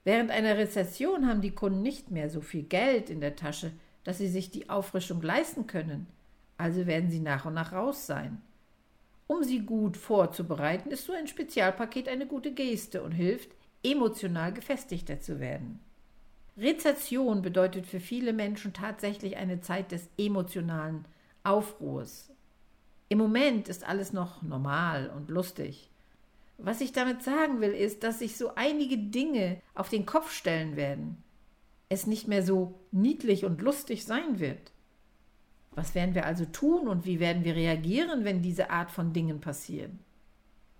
Während 0.03 0.29
einer 0.29 0.55
Rezession 0.55 1.27
haben 1.27 1.41
die 1.41 1.55
Kunden 1.55 1.81
nicht 1.81 2.11
mehr 2.11 2.29
so 2.29 2.41
viel 2.41 2.61
Geld 2.61 3.09
in 3.09 3.21
der 3.21 3.35
Tasche, 3.35 3.71
dass 4.03 4.19
sie 4.19 4.27
sich 4.27 4.51
die 4.51 4.69
Auffrischung 4.69 5.19
leisten 5.23 5.65
können. 5.65 6.05
Also 6.57 6.85
werden 6.85 7.09
sie 7.09 7.21
nach 7.21 7.45
und 7.45 7.55
nach 7.55 7.73
raus 7.73 8.05
sein. 8.05 8.39
Um 9.25 9.43
sie 9.43 9.61
gut 9.61 9.97
vorzubereiten, 9.97 10.91
ist 10.91 11.05
so 11.05 11.13
ein 11.13 11.25
Spezialpaket 11.25 12.07
eine 12.07 12.27
gute 12.27 12.53
Geste 12.53 13.01
und 13.01 13.13
hilft, 13.13 13.49
emotional 13.83 14.53
gefestigter 14.53 15.19
zu 15.19 15.39
werden. 15.39 15.79
Rezession 16.55 17.41
bedeutet 17.41 17.87
für 17.87 17.99
viele 17.99 18.31
Menschen 18.31 18.73
tatsächlich 18.73 19.37
eine 19.37 19.61
Zeit 19.61 19.91
des 19.91 20.07
emotionalen 20.19 21.05
Aufruhrs. 21.43 22.29
Im 23.07 23.19
Moment 23.19 23.69
ist 23.69 23.87
alles 23.87 24.13
noch 24.13 24.41
normal 24.41 25.11
und 25.15 25.29
lustig. 25.29 25.89
Was 26.57 26.81
ich 26.81 26.91
damit 26.91 27.21
sagen 27.23 27.61
will, 27.61 27.71
ist, 27.71 28.03
dass 28.03 28.19
sich 28.19 28.37
so 28.37 28.55
einige 28.55 28.97
Dinge 28.97 29.61
auf 29.73 29.89
den 29.89 30.05
Kopf 30.05 30.31
stellen 30.31 30.75
werden. 30.75 31.23
Es 31.89 32.07
nicht 32.07 32.27
mehr 32.27 32.43
so 32.43 32.79
niedlich 32.91 33.45
und 33.45 33.61
lustig 33.61 34.05
sein 34.05 34.39
wird. 34.39 34.71
Was 35.71 35.93
werden 35.93 36.15
wir 36.15 36.25
also 36.25 36.45
tun 36.45 36.87
und 36.87 37.05
wie 37.05 37.19
werden 37.19 37.43
wir 37.43 37.55
reagieren, 37.55 38.23
wenn 38.23 38.41
diese 38.41 38.69
Art 38.69 38.89
von 38.89 39.11
Dingen 39.11 39.41
passieren? 39.41 39.99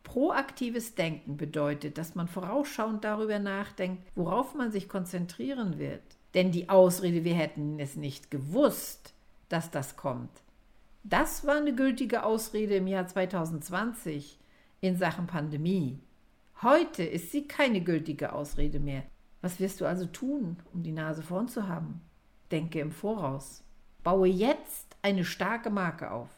Proaktives 0.04 0.96
Denken 0.96 1.36
bedeutet, 1.36 1.98
dass 1.98 2.16
man 2.16 2.28
vorausschauend 2.28 3.04
darüber 3.04 3.40
nachdenkt, 3.40 4.04
worauf 4.16 4.56
man 4.56 4.72
sich 4.72 4.88
konzentrieren 4.88 5.78
wird. 5.78 6.04
Denn 6.34 6.52
die 6.52 6.70
Ausrede, 6.70 7.24
wir 7.24 7.34
hätten 7.34 7.80
es 7.80 7.96
nicht 7.96 8.32
gewusst, 8.32 9.14
dass 9.50 9.72
das 9.72 9.98
kommt, 9.98 10.30
das 11.08 11.46
war 11.46 11.58
eine 11.58 11.76
gültige 11.76 12.24
Ausrede 12.24 12.78
im 12.78 12.88
Jahr 12.88 13.06
2020 13.06 14.40
in 14.82 14.98
Sachen 14.98 15.28
Pandemie. 15.28 16.00
Heute 16.64 17.04
ist 17.04 17.32
sie 17.32 17.48
keine 17.48 17.82
gültige 17.82 18.34
Ausrede 18.34 18.80
mehr. 18.80 19.04
Was 19.42 19.60
wirst 19.60 19.82
du 19.82 19.86
also 19.86 20.08
tun, 20.08 20.58
um 20.74 20.82
die 20.82 20.92
Nase 20.92 21.22
vorn 21.22 21.48
zu 21.48 21.68
haben? 21.68 22.02
Denke 22.52 22.80
im 22.80 22.92
Voraus. 22.92 23.64
Baue 24.04 24.28
jetzt 24.28 24.98
eine 25.04 25.26
starke 25.26 25.70
Marke 25.70 26.10
auf. 26.10 26.30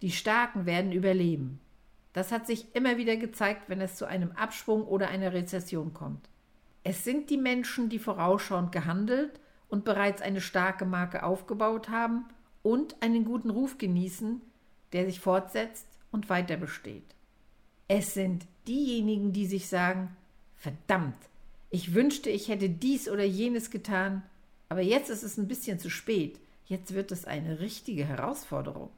Die 0.00 0.12
Starken 0.12 0.64
werden 0.64 0.92
überleben. 0.92 1.58
Das 2.12 2.30
hat 2.30 2.46
sich 2.46 2.76
immer 2.76 2.98
wieder 2.98 3.16
gezeigt, 3.16 3.68
wenn 3.68 3.80
es 3.80 3.96
zu 3.96 4.04
einem 4.04 4.30
Abschwung 4.32 4.84
oder 4.84 5.08
einer 5.08 5.32
Rezession 5.32 5.92
kommt. 5.92 6.28
Es 6.84 7.02
sind 7.02 7.30
die 7.30 7.38
Menschen, 7.38 7.88
die 7.88 7.98
vorausschauend 7.98 8.70
gehandelt 8.70 9.40
und 9.68 9.84
bereits 9.84 10.22
eine 10.22 10.40
starke 10.40 10.84
Marke 10.84 11.24
aufgebaut 11.24 11.88
haben 11.88 12.26
und 12.62 13.00
einen 13.00 13.24
guten 13.24 13.50
Ruf 13.50 13.78
genießen, 13.78 14.40
der 14.92 15.06
sich 15.06 15.20
fortsetzt 15.20 15.86
und 16.10 16.28
weiter 16.28 16.56
besteht. 16.56 17.14
Es 17.88 18.14
sind 18.14 18.46
diejenigen, 18.66 19.32
die 19.32 19.46
sich 19.46 19.68
sagen, 19.68 20.16
verdammt, 20.56 21.16
ich 21.70 21.94
wünschte, 21.94 22.30
ich 22.30 22.48
hätte 22.48 22.68
dies 22.68 23.08
oder 23.08 23.24
jenes 23.24 23.70
getan, 23.70 24.22
aber 24.68 24.82
jetzt 24.82 25.10
ist 25.10 25.22
es 25.22 25.36
ein 25.38 25.48
bisschen 25.48 25.78
zu 25.78 25.90
spät, 25.90 26.38
jetzt 26.66 26.94
wird 26.94 27.12
es 27.12 27.24
eine 27.24 27.60
richtige 27.60 28.04
Herausforderung. 28.04 28.90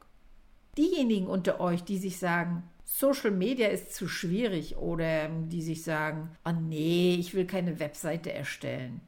Diejenigen 0.76 1.26
unter 1.26 1.60
euch, 1.60 1.84
die 1.84 1.98
sich 1.98 2.18
sagen, 2.18 2.64
Social 2.84 3.30
Media 3.30 3.68
ist 3.68 3.94
zu 3.94 4.08
schwierig 4.08 4.76
oder 4.76 5.28
die 5.28 5.62
sich 5.62 5.82
sagen, 5.82 6.30
oh 6.44 6.52
nee, 6.52 7.16
ich 7.18 7.34
will 7.34 7.46
keine 7.46 7.80
Webseite 7.80 8.32
erstellen. 8.32 9.00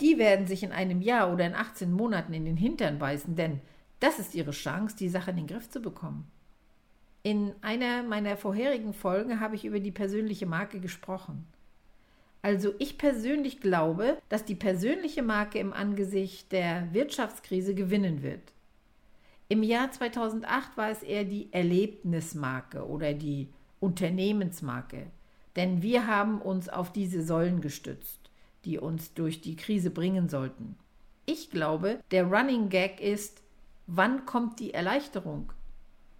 Die 0.00 0.18
werden 0.18 0.46
sich 0.46 0.62
in 0.62 0.72
einem 0.72 1.00
Jahr 1.00 1.32
oder 1.32 1.46
in 1.46 1.54
18 1.54 1.92
Monaten 1.92 2.34
in 2.34 2.44
den 2.44 2.56
Hintern 2.56 2.98
beißen, 2.98 3.34
denn 3.34 3.60
das 4.00 4.18
ist 4.18 4.34
ihre 4.34 4.52
Chance, 4.52 4.96
die 4.96 5.08
Sache 5.08 5.30
in 5.30 5.36
den 5.36 5.46
Griff 5.46 5.68
zu 5.68 5.80
bekommen. 5.80 6.30
In 7.22 7.52
einer 7.62 8.02
meiner 8.02 8.36
vorherigen 8.36 8.94
Folgen 8.94 9.40
habe 9.40 9.56
ich 9.56 9.64
über 9.64 9.80
die 9.80 9.90
persönliche 9.90 10.46
Marke 10.46 10.80
gesprochen. 10.80 11.46
Also 12.42 12.72
ich 12.78 12.98
persönlich 12.98 13.60
glaube, 13.60 14.18
dass 14.28 14.44
die 14.44 14.54
persönliche 14.54 15.22
Marke 15.22 15.58
im 15.58 15.72
Angesicht 15.72 16.52
der 16.52 16.92
Wirtschaftskrise 16.92 17.74
gewinnen 17.74 18.22
wird. 18.22 18.52
Im 19.48 19.62
Jahr 19.62 19.90
2008 19.90 20.76
war 20.76 20.90
es 20.90 21.02
eher 21.02 21.24
die 21.24 21.52
Erlebnismarke 21.52 22.86
oder 22.86 23.14
die 23.14 23.48
Unternehmensmarke, 23.80 25.06
denn 25.56 25.82
wir 25.82 26.06
haben 26.06 26.40
uns 26.40 26.68
auf 26.68 26.92
diese 26.92 27.22
Säulen 27.22 27.60
gestützt, 27.60 28.30
die 28.64 28.78
uns 28.78 29.14
durch 29.14 29.40
die 29.40 29.56
Krise 29.56 29.90
bringen 29.90 30.28
sollten. 30.28 30.76
Ich 31.26 31.50
glaube, 31.50 31.98
der 32.10 32.24
Running 32.24 32.68
Gag 32.68 33.00
ist, 33.00 33.42
wann 33.88 34.26
kommt 34.26 34.60
die 34.60 34.72
Erleichterung? 34.72 35.52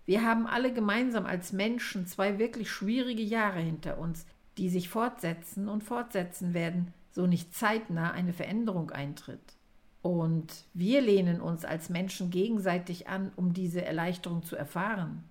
Wir 0.07 0.25
haben 0.25 0.47
alle 0.47 0.73
gemeinsam 0.73 1.27
als 1.27 1.53
Menschen 1.53 2.07
zwei 2.07 2.39
wirklich 2.39 2.71
schwierige 2.71 3.23
Jahre 3.23 3.61
hinter 3.61 3.99
uns, 3.99 4.27
die 4.57 4.71
sich 4.71 4.89
fortsetzen 4.89 5.69
und 5.69 5.85
fortsetzen 5.85 6.55
werden, 6.55 6.95
so 7.13 7.27
nicht 7.27 7.55
zeitnah 7.55 8.11
eine 8.11 8.33
Veränderung 8.33 8.91
eintritt. 8.91 9.57
Und 10.01 10.65
wir 10.73 11.03
lehnen 11.03 11.41
uns 11.41 11.65
als 11.65 11.91
Menschen 11.91 12.31
gegenseitig 12.31 13.09
an, 13.09 13.33
um 13.37 13.53
diese 13.53 13.85
Erleichterung 13.85 14.43
zu 14.43 14.57
erfahren. 14.57 15.25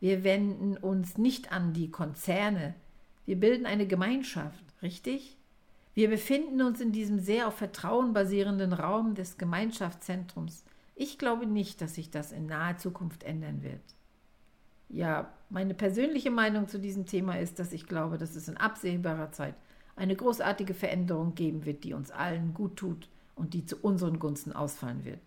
Wir 0.00 0.24
wenden 0.24 0.78
uns 0.78 1.18
nicht 1.18 1.52
an 1.52 1.74
die 1.74 1.90
Konzerne. 1.90 2.74
Wir 3.26 3.38
bilden 3.38 3.66
eine 3.66 3.86
Gemeinschaft, 3.86 4.64
richtig? 4.80 5.36
Wir 5.92 6.08
befinden 6.08 6.62
uns 6.62 6.80
in 6.80 6.92
diesem 6.92 7.18
sehr 7.18 7.46
auf 7.48 7.56
Vertrauen 7.56 8.14
basierenden 8.14 8.72
Raum 8.72 9.14
des 9.14 9.36
Gemeinschaftszentrums. 9.36 10.64
Ich 11.02 11.16
glaube 11.16 11.46
nicht, 11.46 11.80
dass 11.80 11.94
sich 11.94 12.10
das 12.10 12.30
in 12.30 12.44
naher 12.44 12.76
Zukunft 12.76 13.24
ändern 13.24 13.62
wird. 13.62 13.80
Ja, 14.90 15.32
meine 15.48 15.72
persönliche 15.72 16.30
Meinung 16.30 16.68
zu 16.68 16.78
diesem 16.78 17.06
Thema 17.06 17.38
ist, 17.38 17.58
dass 17.58 17.72
ich 17.72 17.86
glaube, 17.86 18.18
dass 18.18 18.36
es 18.36 18.48
in 18.48 18.58
absehbarer 18.58 19.32
Zeit 19.32 19.54
eine 19.96 20.14
großartige 20.14 20.74
Veränderung 20.74 21.34
geben 21.34 21.64
wird, 21.64 21.84
die 21.84 21.94
uns 21.94 22.10
allen 22.10 22.52
gut 22.52 22.76
tut 22.76 23.08
und 23.34 23.54
die 23.54 23.64
zu 23.64 23.78
unseren 23.78 24.18
Gunsten 24.18 24.52
ausfallen 24.52 25.06
wird. 25.06 25.22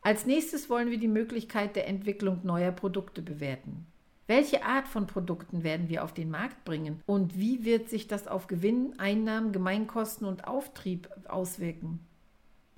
Als 0.00 0.24
nächstes 0.24 0.70
wollen 0.70 0.90
wir 0.90 0.98
die 0.98 1.06
Möglichkeit 1.06 1.76
der 1.76 1.86
Entwicklung 1.86 2.40
neuer 2.42 2.72
Produkte 2.72 3.20
bewerten. 3.20 3.86
Welche 4.26 4.64
Art 4.64 4.88
von 4.88 5.06
Produkten 5.06 5.64
werden 5.64 5.90
wir 5.90 6.02
auf 6.02 6.14
den 6.14 6.30
Markt 6.30 6.64
bringen 6.64 7.02
und 7.04 7.36
wie 7.36 7.66
wird 7.66 7.90
sich 7.90 8.08
das 8.08 8.26
auf 8.26 8.46
Gewinn, 8.46 8.98
Einnahmen, 8.98 9.52
Gemeinkosten 9.52 10.26
und 10.26 10.48
Auftrieb 10.48 11.10
auswirken? 11.28 12.00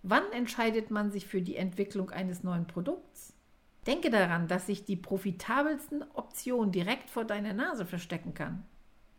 Wann 0.02 0.24
entscheidet 0.32 0.90
man 0.90 1.12
sich 1.12 1.26
für 1.26 1.42
die 1.42 1.56
Entwicklung 1.56 2.10
eines 2.10 2.42
neuen 2.42 2.66
Produkts? 2.66 3.34
Denke 3.86 4.10
daran, 4.10 4.48
dass 4.48 4.66
sich 4.66 4.84
die 4.84 4.96
profitabelsten 4.96 6.04
Option 6.14 6.72
direkt 6.72 7.10
vor 7.10 7.24
deiner 7.24 7.52
Nase 7.52 7.86
verstecken 7.86 8.34
kann. 8.34 8.64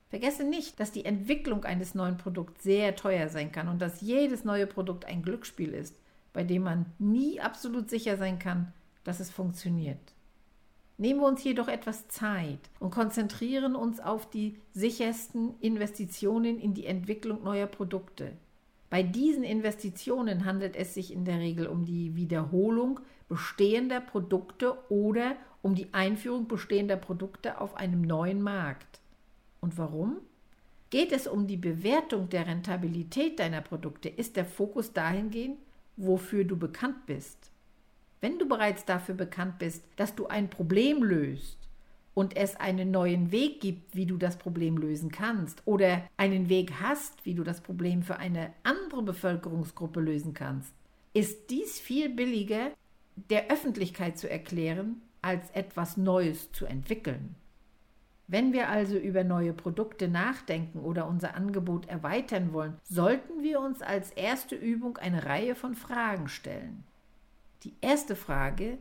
Vergesse 0.10 0.44
nicht, 0.44 0.80
dass 0.80 0.92
die 0.92 1.06
Entwicklung 1.06 1.64
eines 1.66 1.96
neuen 1.96 2.18
Produkts 2.18 2.64
sehr 2.64 2.96
teuer 2.96 3.30
sein 3.30 3.52
kann 3.52 3.68
und 3.68 3.82
dass 3.82 4.02
jedes 4.02 4.44
neue 4.44 4.68
Produkt 4.68 5.06
ein 5.06 5.24
Glücksspiel 5.24 5.74
ist, 5.74 5.98
bei 6.34 6.44
dem 6.44 6.64
man 6.64 6.86
nie 7.00 7.40
absolut 7.42 7.90
sicher 7.90 8.18
sein 8.18 8.38
kann, 8.38 8.74
dass 9.04 9.20
es 9.20 9.32
funktioniert. 9.32 10.14
Nehmen 10.98 11.22
wir 11.22 11.28
uns 11.28 11.44
jedoch 11.44 11.68
etwas 11.68 12.08
Zeit 12.10 12.60
und 12.80 12.92
konzentrieren 12.92 13.76
uns 13.76 14.00
auf 14.00 14.30
die 14.30 14.60
sichersten 14.74 15.60
Investitionen 15.60 16.60
in 16.60 16.74
die 16.74 16.86
Entwicklung 16.86 17.44
neuer 17.44 17.68
Produkte. 17.68 18.34
Bei 18.94 19.02
diesen 19.02 19.44
Investitionen 19.44 20.46
handelt 20.46 20.76
es 20.76 20.94
sich 20.94 21.12
in 21.12 21.26
der 21.26 21.40
Regel 21.40 21.66
um 21.66 21.84
die 21.84 22.16
Wiederholung 22.16 23.00
bestehender 23.28 24.00
Produkte 24.00 24.78
oder 24.88 25.36
um 25.64 25.74
die 25.74 25.92
Einführung 25.96 26.48
bestehender 26.48 26.98
Produkte 26.98 27.60
auf 27.60 27.76
einem 27.76 28.04
neuen 28.04 28.44
Markt. 28.44 29.00
Und 29.62 29.80
warum? 29.80 30.18
Geht 30.92 31.12
es 31.12 31.26
um 31.26 31.48
die 31.48 31.58
Bewertung 31.58 32.30
der 32.30 32.46
Rentabilität 32.46 33.40
deiner 33.40 33.62
Produkte, 33.62 34.10
ist 34.10 34.36
der 34.36 34.46
Fokus 34.46 34.94
dahingehend, 34.94 35.58
wofür 35.98 36.44
du 36.44 36.56
bekannt 36.56 37.08
bist. 37.08 37.50
Wenn 38.22 38.38
du 38.38 38.48
bereits 38.48 38.86
dafür 38.86 39.16
bekannt 39.16 39.58
bist, 39.58 39.84
dass 39.96 40.14
du 40.14 40.28
ein 40.28 40.52
Problem 40.52 41.02
löst 41.02 41.63
und 42.14 42.38
es 42.38 42.56
einen 42.56 42.92
neuen 42.92 43.32
Weg 43.32 43.62
gibt, 43.62 43.96
wie 43.96 44.06
du 44.06 44.18
das 44.18 44.38
Problem 44.38 44.78
lösen 44.78 45.12
kannst, 45.12 45.62
oder 45.66 46.04
einen 46.18 46.50
Weg 46.50 46.74
hast, 46.82 47.26
wie 47.26 47.34
du 47.34 47.44
das 47.44 47.62
Problem 47.62 48.04
für 48.04 48.18
eine 48.18 48.54
andere 48.64 49.02
Bevölkerungsgruppe 49.02 50.00
lösen 50.00 50.34
kannst, 50.34 50.74
ist 51.14 51.50
dies 51.50 51.80
viel 51.80 52.10
billiger 52.10 52.72
der 53.30 53.52
Öffentlichkeit 53.52 54.18
zu 54.18 54.30
erklären, 54.30 55.02
als 55.22 55.50
etwas 55.52 55.98
Neues 55.98 56.52
zu 56.52 56.66
entwickeln. 56.66 57.36
Wenn 58.28 58.54
wir 58.54 58.70
also 58.70 58.98
über 58.98 59.24
neue 59.24 59.54
Produkte 59.54 60.08
nachdenken 60.08 60.80
oder 60.80 61.08
unser 61.08 61.36
Angebot 61.36 61.88
erweitern 61.88 62.54
wollen, 62.54 62.78
sollten 62.84 63.44
wir 63.44 63.60
uns 63.60 63.82
als 63.82 64.12
erste 64.12 64.56
Übung 64.56 64.98
eine 64.98 65.26
Reihe 65.26 65.56
von 65.56 65.76
Fragen 65.76 66.30
stellen. 66.30 66.84
Die 67.64 67.74
erste 67.82 68.16
Frage, 68.16 68.78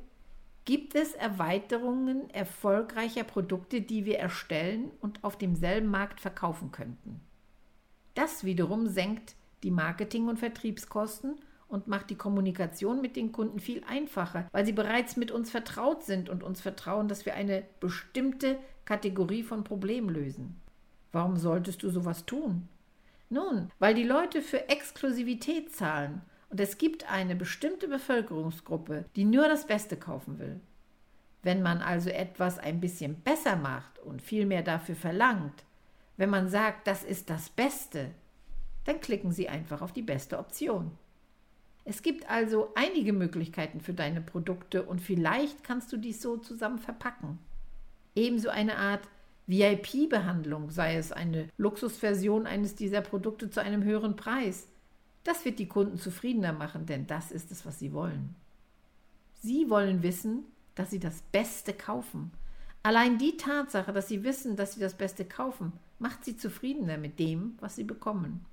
gibt 0.65 0.95
es 0.95 1.15
Erweiterungen 1.15 2.31
erfolgreicher 2.31 3.25
Produkte, 3.25 3.81
die 3.81 4.05
wir 4.05 4.19
erstellen 4.19 4.91
und 5.01 5.23
auf 5.25 5.37
demselben 5.37 5.89
Markt 5.89 6.21
verkaufen 6.21 6.71
könnten? 6.71 7.21
Das 8.15 8.45
wiederum 8.45 8.87
senkt 8.89 9.35
die 9.63 9.71
Marketing- 9.71 10.29
und 10.29 10.39
Vertriebskosten 10.39 11.37
und 11.69 11.89
macht 11.89 12.11
die 12.11 12.17
Kommunikation 12.17 13.01
mit 13.01 13.17
den 13.17 13.33
Kunden 13.33 13.59
viel 13.59 13.83
einfacher, 13.89 14.47
weil 14.53 14.67
sie 14.67 14.73
bereits 14.73 15.17
mit 15.17 15.31
uns 15.31 15.51
vertraut 15.51 16.05
sind 16.05 16.29
und 16.29 16.43
uns 16.43 16.61
vertrauen, 16.61 17.09
dass 17.09 17.25
wir 17.25 17.35
eine 17.35 17.65
bestimmte 17.81 18.59
Kategorie 18.85 19.43
von 19.43 19.65
Problemen 19.65 20.11
lösen. 20.11 20.61
Warum 21.13 21.37
solltest 21.37 21.83
du 21.83 21.91
sowas 21.91 22.27
tun? 22.27 22.69
Nun, 23.31 23.71
weil 23.79 23.95
die 23.95 24.03
Leute 24.03 24.43
für 24.43 24.69
Exklusivität 24.69 25.75
zahlen 25.75 26.21
und 26.53 26.61
es 26.61 26.77
gibt 26.77 27.11
eine 27.11 27.35
bestimmte 27.35 27.89
Bevölkerungsgruppe, 27.89 29.07
die 29.17 29.25
nur 29.25 29.49
das 29.49 29.67
Beste 29.67 29.97
kaufen 29.97 30.39
will. 30.39 30.61
Wenn 31.43 31.63
man 31.63 31.79
also 31.79 32.11
etwas 32.11 32.59
ein 32.59 32.79
bisschen 32.79 33.15
besser 33.23 33.57
macht 33.57 33.99
und 34.01 34.21
viel 34.21 34.45
mehr 34.45 34.63
dafür 34.63 34.95
verlangt, 34.95 35.65
wenn 36.19 36.29
man 36.29 36.51
sagt, 36.51 36.87
das 36.87 37.05
ist 37.05 37.31
das 37.31 37.49
Beste, 37.49 38.11
dann 38.85 39.01
klicken 39.01 39.33
Sie 39.33 39.49
einfach 39.49 39.81
auf 39.81 39.95
die 39.95 40.03
beste 40.03 40.39
Option. 40.39 40.91
Es 41.87 42.03
gibt 42.03 42.29
also 42.29 42.69
einige 42.75 43.15
Möglichkeiten 43.15 43.81
für 43.81 43.95
deine 43.95 44.21
Produkte 44.21 44.83
und 44.83 45.01
vielleicht 45.01 45.65
kannst 45.65 45.91
du 45.91 45.97
dies 45.97 46.21
so 46.21 46.37
zusammen 46.37 46.79
verpacken. 46.79 47.39
Ebenso 48.15 48.51
eine 48.51 48.77
Art 48.77 49.09
VIP-Behandlung, 49.47 50.71
sei 50.71 50.97
es 50.97 51.13
eine 51.13 51.49
Luxusversion 51.57 52.47
eines 52.47 52.75
dieser 52.75 53.01
Produkte 53.01 53.49
zu 53.49 53.63
einem 53.63 53.85
höheren 53.85 54.17
Preis 54.17 54.69
das 55.25 55.45
wird 55.45 55.59
die 55.59 55.69
Kunden 55.69 55.99
zufriedener 55.99 56.53
machen, 56.53 56.87
denn 56.87 57.07
das 57.07 57.31
ist 57.31 57.51
es, 57.51 57.65
was 57.65 57.79
sie 57.79 57.93
wollen. 57.93 58.35
Sie 59.41 59.71
wollen 59.71 60.03
wissen, 60.03 60.45
dass 60.75 60.91
sie 60.91 61.01
das 61.01 61.23
Beste 61.33 61.73
kaufen. 61.73 62.33
Allein 62.83 63.19
die 63.19 63.37
Tatsache, 63.37 63.93
dass 63.93 64.09
sie 64.09 64.25
wissen, 64.25 64.57
dass 64.57 64.75
sie 64.75 64.81
das 64.81 64.95
Beste 64.95 65.25
kaufen, 65.25 65.73
macht 65.99 66.25
sie 66.25 66.37
zufriedener 66.37 66.99
mit 66.99 67.19
dem, 67.19 67.57
was 67.61 67.77
sie 67.77 67.85
bekommen. 67.85 68.45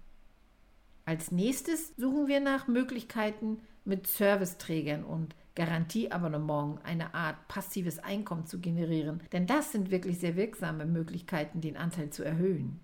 Als 1.05 1.32
nächstes 1.32 1.95
suchen 1.97 2.27
wir 2.27 2.39
nach 2.39 2.67
Möglichkeiten, 2.67 3.60
mit 3.86 4.05
Serviceträgern 4.05 5.03
und 5.03 5.36
Garantieabonnement 5.55 6.79
eine 6.84 7.13
Art 7.15 7.47
passives 7.47 7.97
Einkommen 7.99 8.45
zu 8.45 8.60
generieren, 8.60 9.19
denn 9.32 9.47
das 9.47 9.71
sind 9.71 9.89
wirklich 9.89 10.19
sehr 10.19 10.36
wirksame 10.36 10.86
Möglichkeiten, 10.86 11.62
den 11.62 11.75
Anteil 11.75 12.12
zu 12.12 12.23
erhöhen. 12.23 12.79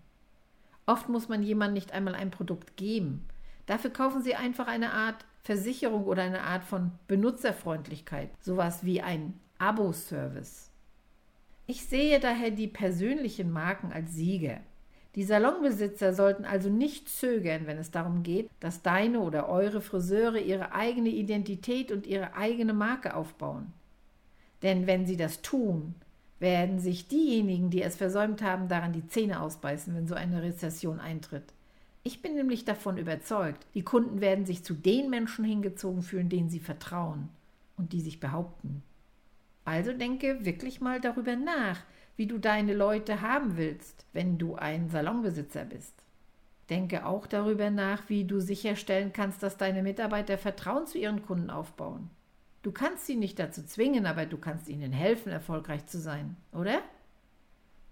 Oft 0.88 1.10
muss 1.10 1.30
man 1.30 1.44
jemandem 1.44 1.76
nicht 1.76 1.92
einmal 1.92 2.16
ein 2.16 2.32
Produkt 2.32 2.76
geben, 2.78 3.26
Dafür 3.66 3.92
kaufen 3.92 4.22
Sie 4.22 4.36
einfach 4.36 4.68
eine 4.68 4.92
Art 4.92 5.26
Versicherung 5.44 6.06
oder 6.06 6.24
eine 6.24 6.42
Art 6.42 6.64
von 6.64 6.92
Benutzerfreundlichkeit, 7.08 8.30
sowas 8.40 8.84
wie 8.84 9.02
ein 9.02 9.40
Abo-Service. 9.58 10.72
Ich 11.68 11.86
sehe 11.86 12.20
daher 12.20 12.52
die 12.52 12.68
persönlichen 12.68 13.52
Marken 13.52 13.92
als 13.92 14.14
Sieger. 14.14 14.60
Die 15.16 15.24
Salonbesitzer 15.24 16.14
sollten 16.14 16.46
also 16.46 16.70
nicht 16.70 17.10
zögern, 17.10 17.68
wenn 17.68 17.78
es 17.78 17.90
darum 17.90 18.22
geht, 18.22 18.50
dass 18.60 18.82
deine 18.82 19.22
oder 19.22 19.48
eure 19.48 19.82
Friseure 19.82 20.40
ihre 20.40 20.74
eigene 20.74 21.10
Identität 21.10 21.92
und 21.92 22.06
ihre 22.06 22.36
eigene 22.36 22.74
Marke 22.74 23.16
aufbauen. 23.16 23.72
Denn 24.62 24.88
wenn 24.88 25.06
sie 25.06 25.16
das 25.16 25.42
tun, 25.42 25.96
werden 26.40 26.80
sich 26.80 27.08
diejenigen, 27.08 27.70
die 27.70 27.82
es 27.82 27.96
versäumt 27.96 28.42
haben, 28.42 28.68
daran 28.68 28.92
die 28.92 29.08
Zähne 29.08 29.42
ausbeißen, 29.42 29.96
wenn 29.96 30.08
so 30.08 30.16
eine 30.16 30.44
Rezession 30.44 31.00
eintritt. 31.00 31.55
Ich 32.08 32.22
bin 32.22 32.36
nämlich 32.36 32.66
davon 32.66 33.00
überzeugt, 33.00 33.66
die 33.74 33.82
Kunden 33.82 34.22
werden 34.22 34.46
sich 34.46 34.64
zu 34.64 34.76
den 34.76 35.10
Menschen 35.10 35.44
hingezogen 35.44 36.04
fühlen, 36.04 36.30
denen 36.30 36.52
sie 36.52 36.60
vertrauen 36.60 37.30
und 37.78 37.94
die 37.94 38.02
sich 38.02 38.20
behaupten. 38.20 38.84
Also 39.64 39.92
denke 39.92 40.46
wirklich 40.46 40.80
mal 40.82 41.02
darüber 41.02 41.36
nach, 41.36 41.80
wie 42.16 42.28
du 42.28 42.38
deine 42.38 42.76
Leute 42.76 43.22
haben 43.22 43.58
willst, 43.58 44.06
wenn 44.14 44.38
du 44.38 44.54
ein 44.54 44.88
Salonbesitzer 44.88 45.66
bist. 45.66 45.96
Denke 46.70 47.08
auch 47.08 47.26
darüber 47.26 47.72
nach, 47.72 48.08
wie 48.08 48.24
du 48.24 48.40
sicherstellen 48.40 49.12
kannst, 49.12 49.42
dass 49.42 49.58
deine 49.58 49.82
Mitarbeiter 49.82 50.38
Vertrauen 50.38 50.86
zu 50.86 51.00
ihren 51.00 51.26
Kunden 51.26 51.50
aufbauen. 51.50 52.12
Du 52.62 52.72
kannst 52.72 53.08
sie 53.08 53.16
nicht 53.16 53.40
dazu 53.40 53.66
zwingen, 53.66 54.06
aber 54.06 54.28
du 54.28 54.38
kannst 54.38 54.70
ihnen 54.70 54.94
helfen, 54.94 55.32
erfolgreich 55.32 55.88
zu 55.88 55.98
sein, 55.98 56.36
oder? 56.52 56.84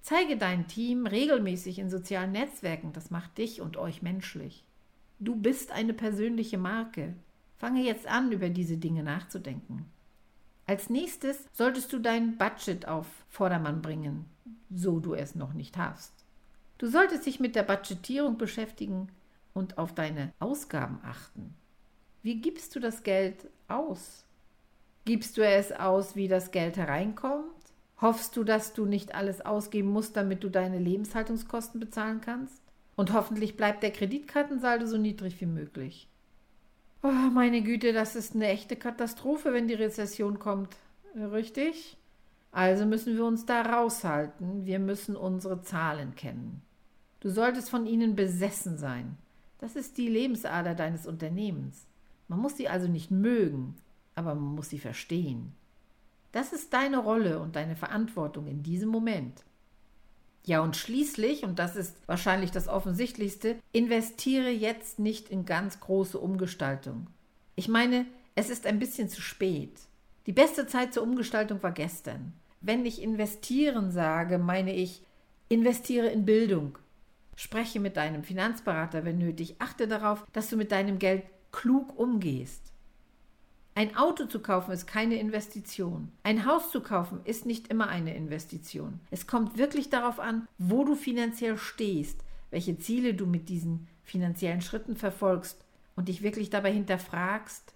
Zeige 0.03 0.35
dein 0.35 0.67
Team 0.67 1.07
regelmäßig 1.07 1.79
in 1.79 1.89
sozialen 1.89 2.33
Netzwerken, 2.33 2.91
das 2.91 3.09
macht 3.09 3.37
dich 3.37 3.61
und 3.61 3.77
euch 3.77 4.01
menschlich. 4.01 4.65
Du 5.19 5.33
bist 5.33 5.71
eine 5.71 5.93
persönliche 5.93 6.57
Marke. 6.57 7.13
Fange 7.55 7.81
jetzt 7.83 8.05
an, 8.05 8.33
über 8.33 8.49
diese 8.49 8.75
Dinge 8.75 9.01
nachzudenken. 9.01 9.85
Als 10.65 10.89
nächstes 10.89 11.45
solltest 11.53 11.93
du 11.93 11.99
dein 11.99 12.37
Budget 12.37 12.85
auf 12.85 13.07
Vordermann 13.29 13.81
bringen, 13.81 14.25
so 14.69 14.99
du 14.99 15.13
es 15.13 15.35
noch 15.35 15.53
nicht 15.53 15.77
hast. 15.77 16.11
Du 16.79 16.87
solltest 16.87 17.25
dich 17.25 17.39
mit 17.39 17.55
der 17.55 17.63
Budgetierung 17.63 18.37
beschäftigen 18.37 19.07
und 19.53 19.77
auf 19.77 19.95
deine 19.95 20.33
Ausgaben 20.37 20.99
achten. 21.01 21.53
Wie 22.23 22.41
gibst 22.41 22.75
du 22.75 22.81
das 22.81 23.03
Geld 23.03 23.47
aus? 23.69 24.25
Gibst 25.05 25.37
du 25.37 25.45
es 25.45 25.71
aus, 25.71 26.17
wie 26.17 26.27
das 26.27 26.51
Geld 26.51 26.75
hereinkommt? 26.75 27.52
Hoffst 28.03 28.35
du, 28.35 28.43
dass 28.43 28.73
du 28.73 28.83
nicht 28.83 29.15
alles 29.15 29.39
ausgeben 29.39 29.87
musst, 29.87 30.17
damit 30.17 30.43
du 30.43 30.49
deine 30.49 30.77
Lebenshaltungskosten 30.77 31.79
bezahlen 31.79 32.19
kannst? 32.19 32.61
Und 32.97 33.13
hoffentlich 33.13 33.55
bleibt 33.55 33.81
der 33.81 33.91
Kreditkartensaldo 33.91 34.85
so 34.87 34.97
niedrig 34.97 35.39
wie 35.39 35.45
möglich. 35.45 36.09
Oh, 37.01 37.07
meine 37.07 37.61
Güte, 37.61 37.93
das 37.93 38.17
ist 38.17 38.35
eine 38.35 38.49
echte 38.49 38.75
Katastrophe, 38.75 39.53
wenn 39.53 39.69
die 39.69 39.73
Rezession 39.73 40.37
kommt. 40.37 40.75
Richtig? 41.15 41.95
Also 42.51 42.85
müssen 42.85 43.15
wir 43.15 43.23
uns 43.23 43.45
da 43.45 43.61
raushalten. 43.61 44.65
Wir 44.65 44.79
müssen 44.79 45.15
unsere 45.15 45.61
Zahlen 45.61 46.13
kennen. 46.15 46.61
Du 47.21 47.29
solltest 47.29 47.69
von 47.69 47.85
ihnen 47.85 48.17
besessen 48.17 48.77
sein. 48.77 49.17
Das 49.59 49.77
ist 49.77 49.97
die 49.97 50.09
Lebensader 50.09 50.75
deines 50.75 51.07
Unternehmens. 51.07 51.87
Man 52.27 52.39
muss 52.39 52.57
sie 52.57 52.67
also 52.67 52.89
nicht 52.89 53.11
mögen, 53.11 53.77
aber 54.13 54.35
man 54.35 54.55
muss 54.55 54.69
sie 54.71 54.79
verstehen. 54.79 55.53
Das 56.33 56.51
ist 56.51 56.73
deine 56.73 56.97
Rolle 56.97 57.39
und 57.39 57.55
deine 57.55 57.75
Verantwortung 57.75 58.47
in 58.47 58.63
diesem 58.63 58.89
Moment. 58.89 59.45
Ja, 60.45 60.61
und 60.61 60.75
schließlich, 60.75 61.43
und 61.43 61.59
das 61.59 61.75
ist 61.75 61.95
wahrscheinlich 62.07 62.49
das 62.51 62.67
Offensichtlichste, 62.67 63.55
investiere 63.71 64.49
jetzt 64.49 64.99
nicht 64.99 65.29
in 65.29 65.45
ganz 65.45 65.79
große 65.79 66.19
Umgestaltung. 66.19 67.07
Ich 67.55 67.69
meine, 67.69 68.07
es 68.35 68.49
ist 68.49 68.65
ein 68.65 68.79
bisschen 68.79 69.09
zu 69.09 69.21
spät. 69.21 69.79
Die 70.25 70.33
beste 70.33 70.65
Zeit 70.65 70.93
zur 70.93 71.03
Umgestaltung 71.03 71.61
war 71.61 71.71
gestern. 71.71 72.33
Wenn 72.61 72.83
ich 72.85 73.01
investieren 73.01 73.91
sage, 73.91 74.39
meine 74.39 74.73
ich, 74.73 75.03
investiere 75.49 76.07
in 76.07 76.25
Bildung. 76.25 76.79
Spreche 77.35 77.79
mit 77.79 77.95
deinem 77.95 78.23
Finanzberater, 78.23 79.05
wenn 79.05 79.19
nötig. 79.19 79.57
Achte 79.59 79.87
darauf, 79.87 80.25
dass 80.33 80.49
du 80.49 80.57
mit 80.57 80.71
deinem 80.71 80.97
Geld 80.97 81.23
klug 81.51 81.97
umgehst. 81.97 82.72
Ein 83.75 83.95
Auto 83.97 84.25
zu 84.25 84.39
kaufen 84.39 84.71
ist 84.71 84.85
keine 84.85 85.15
Investition. 85.15 86.11
Ein 86.21 86.45
Haus 86.45 86.69
zu 86.69 86.81
kaufen 86.81 87.21
ist 87.23 87.47
nicht 87.47 87.69
immer 87.69 87.87
eine 87.87 88.15
Investition. 88.15 88.99
Es 89.09 89.25
kommt 89.25 89.57
wirklich 89.57 89.89
darauf 89.89 90.19
an, 90.19 90.47
wo 90.59 90.83
du 90.83 90.93
finanziell 90.93 91.57
stehst, 91.57 92.23
welche 92.51 92.77
Ziele 92.77 93.15
du 93.15 93.25
mit 93.25 93.49
diesen 93.49 93.87
finanziellen 94.03 94.61
Schritten 94.61 94.95
verfolgst 94.95 95.65
und 95.95 96.07
dich 96.07 96.21
wirklich 96.21 96.51
dabei 96.51 96.71
hinterfragst, 96.71 97.73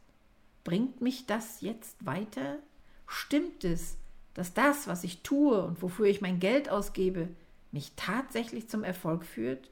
bringt 0.63 1.01
mich 1.01 1.25
das 1.25 1.61
jetzt 1.61 2.05
weiter? 2.05 2.59
Stimmt 3.07 3.63
es, 3.63 3.97
dass 4.35 4.53
das, 4.53 4.87
was 4.87 5.03
ich 5.03 5.23
tue 5.23 5.63
und 5.63 5.81
wofür 5.81 6.05
ich 6.05 6.21
mein 6.21 6.39
Geld 6.39 6.69
ausgebe, 6.69 7.29
mich 7.71 7.93
tatsächlich 7.95 8.69
zum 8.69 8.83
Erfolg 8.83 9.25
führt? 9.25 9.71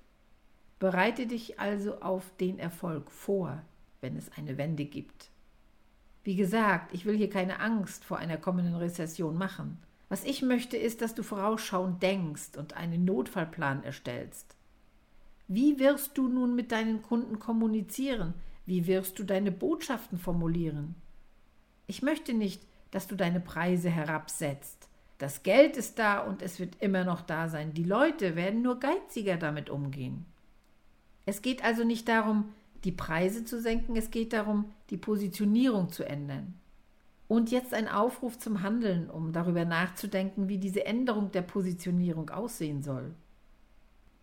Bereite 0.80 1.28
dich 1.28 1.60
also 1.60 2.02
auf 2.02 2.24
den 2.40 2.58
Erfolg 2.58 3.12
vor, 3.12 3.62
wenn 4.02 4.18
es 4.18 4.32
eine 4.38 4.58
Wende 4.58 4.86
gibt. 4.86 5.30
Wie 6.26 6.36
gesagt, 6.36 6.92
ich 6.92 7.06
will 7.06 7.16
hier 7.16 7.30
keine 7.30 7.60
Angst 7.60 8.04
vor 8.04 8.18
einer 8.18 8.38
kommenden 8.38 8.76
Rezession 8.76 9.38
machen. 9.38 9.78
Was 10.10 10.24
ich 10.24 10.42
möchte, 10.42 10.76
ist, 10.76 11.02
dass 11.02 11.14
du 11.14 11.22
vorausschauend 11.22 12.02
denkst 12.02 12.58
und 12.58 12.74
einen 12.76 13.06
Notfallplan 13.06 13.84
erstellst. 13.84 14.56
Wie 15.48 15.78
wirst 15.78 16.18
du 16.18 16.28
nun 16.28 16.56
mit 16.56 16.72
deinen 16.72 17.04
Kunden 17.04 17.38
kommunizieren? 17.38 18.34
Wie 18.66 18.88
wirst 18.88 19.20
du 19.20 19.24
deine 19.24 19.52
Botschaften 19.52 20.18
formulieren? 20.18 20.96
Ich 21.86 22.02
möchte 22.02 22.34
nicht, 22.34 22.64
dass 22.90 23.06
du 23.06 23.16
deine 23.16 23.40
Preise 23.40 23.92
herabsetzt. 23.92 24.90
Das 25.20 25.44
Geld 25.44 25.78
ist 25.78 26.00
da 26.00 26.22
und 26.22 26.42
es 26.42 26.60
wird 26.60 26.82
immer 26.82 27.04
noch 27.04 27.22
da 27.22 27.50
sein. 27.50 27.76
Die 27.76 27.84
Leute 27.84 28.36
werden 28.36 28.64
nur 28.64 28.80
geiziger 28.80 29.38
damit 29.38 29.70
umgehen. 29.70 30.26
Es 31.28 31.44
geht 31.44 31.64
also 31.64 31.84
nicht 31.84 32.08
darum, 32.08 32.50
die 32.86 32.92
Preise 32.92 33.44
zu 33.44 33.60
senken, 33.60 33.96
es 33.96 34.12
geht 34.12 34.32
darum, 34.32 34.72
die 34.90 34.98
Positionierung 34.98 35.90
zu 35.90 36.04
ändern. 36.04 36.54
Und 37.28 37.50
jetzt 37.50 37.74
ein 37.74 37.88
Aufruf 37.88 38.38
zum 38.38 38.62
Handeln, 38.62 39.10
um 39.10 39.34
darüber 39.34 39.66
nachzudenken, 39.66 40.48
wie 40.48 40.60
diese 40.60 40.86
Änderung 40.86 41.32
der 41.32 41.42
Positionierung 41.42 42.30
aussehen 42.30 42.84
soll. 42.84 43.16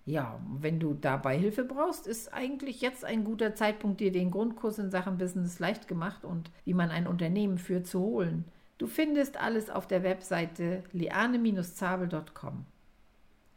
Ja, 0.04 0.40
wenn 0.60 0.80
du 0.80 0.94
dabei 0.94 1.38
Hilfe 1.38 1.64
brauchst, 1.64 2.06
ist 2.06 2.32
eigentlich 2.32 2.80
jetzt 2.80 3.04
ein 3.04 3.24
guter 3.24 3.54
Zeitpunkt, 3.54 4.00
dir 4.00 4.10
den 4.10 4.30
Grundkurs 4.30 4.78
in 4.78 4.90
Sachen 4.90 5.18
Business 5.18 5.58
leicht 5.58 5.88
gemacht 5.88 6.24
und 6.24 6.50
wie 6.64 6.74
man 6.74 6.90
ein 6.90 7.06
Unternehmen 7.06 7.58
führt 7.58 7.86
zu 7.86 8.00
holen. 8.00 8.44
Du 8.78 8.86
findest 8.86 9.36
alles 9.36 9.70
auf 9.70 9.86
der 9.86 10.02
Webseite 10.02 10.82
liane-zabel.com. 10.92 12.64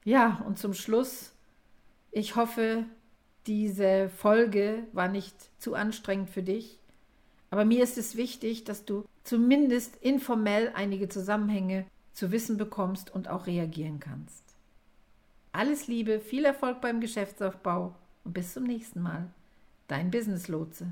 Ja, 0.03 0.43
und 0.45 0.59
zum 0.59 0.75
Schluss, 0.75 1.33
ich 2.11 2.35
hoffe, 2.35 2.85
diese 3.47 4.09
Folge 4.09 4.83
war 4.93 5.07
nicht 5.07 5.35
zu 5.61 5.75
anstrengend 5.75 6.29
für 6.29 6.43
dich. 6.43 6.79
Aber 7.51 7.65
mir 7.65 7.83
ist 7.83 7.97
es 7.97 8.15
wichtig, 8.15 8.63
dass 8.63 8.85
du 8.85 9.05
zumindest 9.23 9.95
informell 9.97 10.71
einige 10.75 11.09
Zusammenhänge 11.09 11.85
zu 12.13 12.31
wissen 12.31 12.57
bekommst 12.57 13.13
und 13.13 13.29
auch 13.29 13.47
reagieren 13.47 13.99
kannst. 13.99 14.43
Alles 15.51 15.87
Liebe, 15.87 16.19
viel 16.19 16.45
Erfolg 16.45 16.81
beim 16.81 16.99
Geschäftsaufbau 16.99 17.95
und 18.23 18.33
bis 18.33 18.53
zum 18.53 18.63
nächsten 18.63 19.01
Mal. 19.01 19.29
Dein 19.87 20.11
Business 20.11 20.47
Lotse. 20.47 20.87